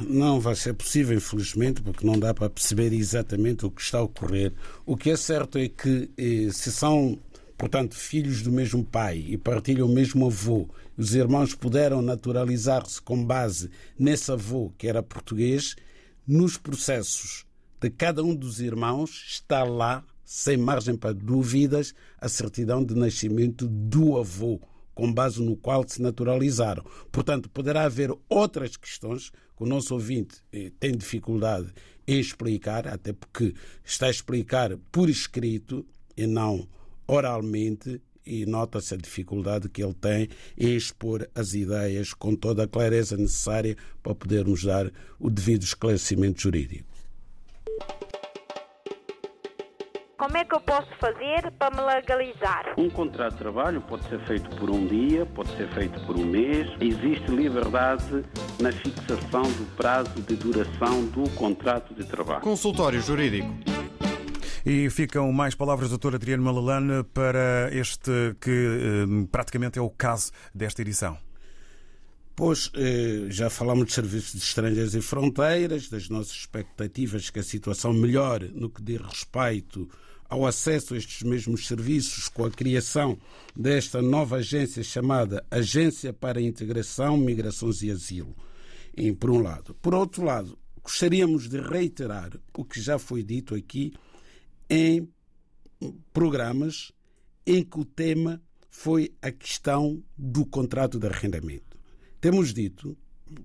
Não 0.00 0.40
vai 0.40 0.54
ser 0.54 0.74
possível, 0.74 1.16
infelizmente, 1.16 1.82
porque 1.82 2.06
não 2.06 2.18
dá 2.18 2.32
para 2.34 2.50
perceber 2.50 2.92
exatamente 2.92 3.66
o 3.66 3.70
que 3.70 3.82
está 3.82 3.98
a 3.98 4.02
ocorrer. 4.02 4.52
O 4.84 4.96
que 4.96 5.10
é 5.10 5.16
certo 5.16 5.58
é 5.58 5.68
que 5.68 6.10
eh, 6.16 6.50
se 6.52 6.72
são 6.72 7.18
portanto, 7.58 7.96
filhos 7.96 8.40
do 8.40 8.52
mesmo 8.52 8.84
pai 8.84 9.18
e 9.18 9.36
partilham 9.36 9.88
o 9.88 9.92
mesmo 9.92 10.26
avô, 10.26 10.68
os 10.96 11.14
irmãos 11.16 11.54
puderam 11.54 12.00
naturalizar-se 12.00 13.02
com 13.02 13.22
base 13.22 13.68
nesse 13.98 14.30
avô 14.30 14.72
que 14.78 14.86
era 14.86 15.02
português, 15.02 15.74
nos 16.24 16.56
processos 16.56 17.44
de 17.80 17.90
cada 17.90 18.22
um 18.22 18.34
dos 18.34 18.60
irmãos 18.60 19.24
está 19.28 19.64
lá, 19.64 20.04
sem 20.24 20.56
margem 20.56 20.96
para 20.96 21.12
dúvidas, 21.12 21.94
a 22.20 22.28
certidão 22.28 22.84
de 22.84 22.94
nascimento 22.94 23.66
do 23.66 24.16
avô, 24.16 24.60
com 24.94 25.12
base 25.12 25.42
no 25.42 25.56
qual 25.56 25.84
se 25.88 26.00
naturalizaram. 26.00 26.84
Portanto, 27.10 27.48
poderá 27.48 27.84
haver 27.84 28.12
outras 28.28 28.76
questões 28.76 29.30
que 29.30 29.64
o 29.64 29.66
nosso 29.66 29.94
ouvinte 29.94 30.42
eh, 30.52 30.70
tem 30.78 30.96
dificuldade 30.96 31.72
em 32.06 32.20
explicar, 32.20 32.86
até 32.86 33.12
porque 33.12 33.54
está 33.84 34.06
a 34.06 34.10
explicar 34.10 34.76
por 34.92 35.08
escrito 35.08 35.84
e 36.16 36.26
não 36.26 36.68
oralmente, 37.08 38.00
e 38.28 38.44
nota-se 38.44 38.92
a 38.92 38.96
dificuldade 38.96 39.70
que 39.70 39.82
ele 39.82 39.94
tem 39.94 40.28
em 40.56 40.76
expor 40.76 41.26
as 41.34 41.54
ideias 41.54 42.12
com 42.12 42.36
toda 42.36 42.64
a 42.64 42.68
clareza 42.68 43.16
necessária 43.16 43.74
para 44.02 44.14
podermos 44.14 44.62
dar 44.62 44.92
o 45.18 45.30
devido 45.30 45.62
esclarecimento 45.62 46.42
jurídico. 46.42 46.86
Como 50.18 50.36
é 50.36 50.44
que 50.44 50.52
eu 50.52 50.60
posso 50.60 50.88
fazer 50.98 51.50
para 51.52 51.74
me 51.74 51.80
legalizar? 51.80 52.74
Um 52.76 52.90
contrato 52.90 53.34
de 53.34 53.38
trabalho 53.38 53.80
pode 53.80 54.06
ser 54.08 54.18
feito 54.26 54.50
por 54.56 54.68
um 54.68 54.84
dia, 54.84 55.24
pode 55.24 55.48
ser 55.56 55.68
feito 55.68 55.98
por 56.04 56.16
um 56.16 56.26
mês. 56.26 56.68
Existe 56.80 57.30
liberdade 57.30 58.24
na 58.60 58.72
fixação 58.72 59.42
do 59.42 59.76
prazo 59.76 60.20
de 60.20 60.34
duração 60.34 61.06
do 61.06 61.30
contrato 61.30 61.94
de 61.94 62.04
trabalho. 62.04 62.40
Consultório 62.40 63.00
Jurídico. 63.00 63.67
E 64.68 64.90
ficam 64.90 65.32
mais 65.32 65.54
palavras, 65.54 65.88
doutor 65.88 66.14
Adriano 66.14 66.42
Malalane, 66.44 67.02
para 67.14 67.70
este 67.72 68.10
que 68.38 68.50
eh, 68.50 69.26
praticamente 69.32 69.78
é 69.78 69.82
o 69.82 69.88
caso 69.88 70.30
desta 70.54 70.82
edição. 70.82 71.16
Pois, 72.36 72.70
eh, 72.74 73.28
já 73.30 73.48
falamos 73.48 73.86
de 73.86 73.94
serviços 73.94 74.32
de 74.32 74.44
estrangeiros 74.44 74.94
e 74.94 75.00
fronteiras, 75.00 75.88
das 75.88 76.10
nossas 76.10 76.32
expectativas 76.32 77.30
que 77.30 77.38
a 77.38 77.42
situação 77.42 77.94
melhore 77.94 78.52
no 78.54 78.68
que 78.68 78.82
diz 78.82 79.00
respeito 79.00 79.88
ao 80.28 80.46
acesso 80.46 80.92
a 80.92 80.98
estes 80.98 81.22
mesmos 81.22 81.66
serviços 81.66 82.28
com 82.28 82.44
a 82.44 82.50
criação 82.50 83.18
desta 83.56 84.02
nova 84.02 84.36
agência 84.36 84.82
chamada 84.82 85.42
Agência 85.50 86.12
para 86.12 86.42
Integração, 86.42 87.16
Migrações 87.16 87.80
e 87.80 87.90
Asilo, 87.90 88.36
por 89.18 89.30
um 89.30 89.40
lado. 89.40 89.72
Por 89.80 89.94
outro 89.94 90.22
lado, 90.22 90.58
gostaríamos 90.82 91.48
de 91.48 91.58
reiterar 91.58 92.32
o 92.54 92.66
que 92.66 92.78
já 92.78 92.98
foi 92.98 93.22
dito 93.22 93.54
aqui 93.54 93.94
em 94.68 95.08
programas 96.12 96.92
em 97.46 97.64
que 97.64 97.78
o 97.78 97.84
tema 97.84 98.42
foi 98.68 99.12
a 99.22 99.30
questão 99.30 100.02
do 100.16 100.44
contrato 100.44 100.98
de 100.98 101.06
arrendamento. 101.06 101.78
Temos 102.20 102.52
dito 102.52 102.96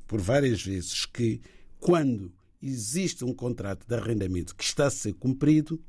por 0.08 0.20
várias 0.20 0.62
vezes 0.62 1.06
que 1.06 1.42
quando 1.80 2.32
existe 2.62 3.24
um 3.26 3.34
contrato 3.34 3.86
de 3.88 3.96
arrendamento 3.96 4.56
que 4.56 4.64
está 4.64 4.88
a 4.88 4.92
ser 4.92 5.14
cumprido, 5.14 5.82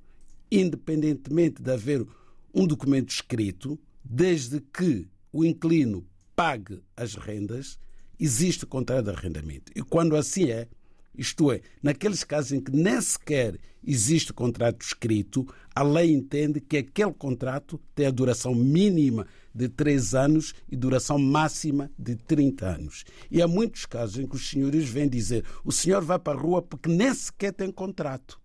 independentemente 0.51 1.62
de 1.62 1.70
haver 1.70 2.07
um 2.53 2.66
documento 2.66 3.11
escrito, 3.11 3.78
desde 4.03 4.61
que 4.61 5.09
o 5.32 5.45
inquilino 5.45 6.07
pague 6.37 6.82
as 6.97 7.14
rendas, 7.14 7.78
existe 8.18 8.66
contrato 8.66 9.05
de 9.07 9.11
arrendamento. 9.11 9.72
E 9.74 9.82
quando 9.82 10.16
assim 10.16 10.51
é, 10.51 10.68
isto 11.17 11.53
é, 11.53 11.61
naqueles 11.83 12.25
casos 12.25 12.53
em 12.53 12.61
que 12.61 12.73
nem 12.73 13.01
sequer 13.01 13.59
existe 13.87 14.33
contrato 14.33 14.83
escrito, 14.83 15.47
a 15.75 15.83
lei 15.83 16.12
entende 16.12 16.61
que 16.61 16.79
aquele 16.79 17.12
contrato 17.12 17.81
tem 17.95 18.07
a 18.07 18.11
duração 18.11 18.55
mínima 18.55 19.27
de 19.55 19.69
3 19.69 20.15
anos 20.15 20.55
e 20.69 20.77
duração 20.77 21.19
máxima 21.19 21.91
de 21.99 22.17
30 22.17 22.67
anos. 22.67 23.05
E 23.31 23.41
há 23.41 23.47
muitos 23.47 23.87
casos 23.87 24.19
em 24.19 24.27
que 24.27 24.37
os 24.37 24.49
senhores 24.49 24.89
vêm 24.89 25.09
dizer 25.09 25.45
o 25.65 25.71
senhor 25.71 26.03
vai 26.03 26.19
para 26.19 26.39
a 26.39 26.41
rua 26.41 26.62
porque 26.62 26.89
nem 26.89 27.12
sequer 27.15 27.53
tem 27.53 27.71
contrato. 27.71 28.41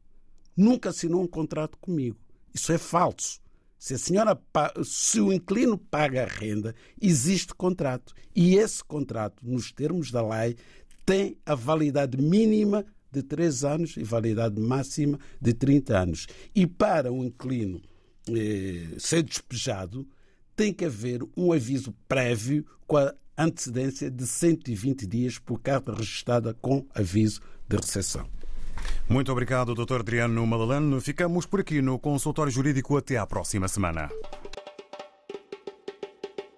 Nunca 0.56 0.90
assinou 0.90 1.22
um 1.22 1.28
contrato 1.28 1.78
comigo. 1.78 2.18
Isso 2.54 2.72
é 2.72 2.78
falso. 2.78 3.40
Se 3.78 3.94
a 3.94 3.98
senhora, 3.98 4.38
se 4.84 5.22
o 5.22 5.32
inquilino 5.32 5.78
paga 5.78 6.24
a 6.24 6.28
renda, 6.28 6.76
existe 7.02 7.56
contrato. 7.56 8.14
E 8.36 8.58
esse 8.58 8.84
contrato, 8.84 9.42
nos 9.48 9.72
termos 9.72 10.12
da 10.12 10.22
lei, 10.22 10.58
tem 11.10 11.36
a 11.44 11.56
validade 11.56 12.22
mínima 12.22 12.86
de 13.12 13.24
3 13.24 13.64
anos 13.64 13.98
e 13.98 14.04
validade 14.04 14.62
máxima 14.62 15.18
de 15.42 15.56
30 15.56 15.98
anos. 15.98 16.28
E 16.54 16.68
para 16.68 17.12
um 17.12 17.24
inquilino 17.24 17.82
eh, 18.30 18.90
ser 19.00 19.24
despejado, 19.24 20.08
tem 20.56 20.72
que 20.72 20.86
haver 20.86 21.24
um 21.36 21.52
aviso 21.52 21.96
prévio 22.08 22.64
com 22.86 22.98
a 22.98 23.12
antecedência 23.36 24.12
de 24.12 24.28
120 24.28 25.08
dias 25.08 25.40
por 25.40 25.60
carta 25.60 25.92
registrada 25.96 26.54
com 26.62 26.86
aviso 26.94 27.42
de 27.68 27.78
recepção. 27.78 28.30
Muito 29.10 29.32
obrigado, 29.32 29.74
Dr. 29.74 30.02
Adriano 30.02 30.46
Malalane. 30.46 31.02
Ficamos 31.02 31.48
por 31.48 31.62
aqui 31.62 31.82
no 31.82 31.98
consultório 31.98 32.52
jurídico 32.52 32.96
até 32.96 33.18
à 33.18 33.26
próxima 33.26 33.68
semana. 33.68 34.12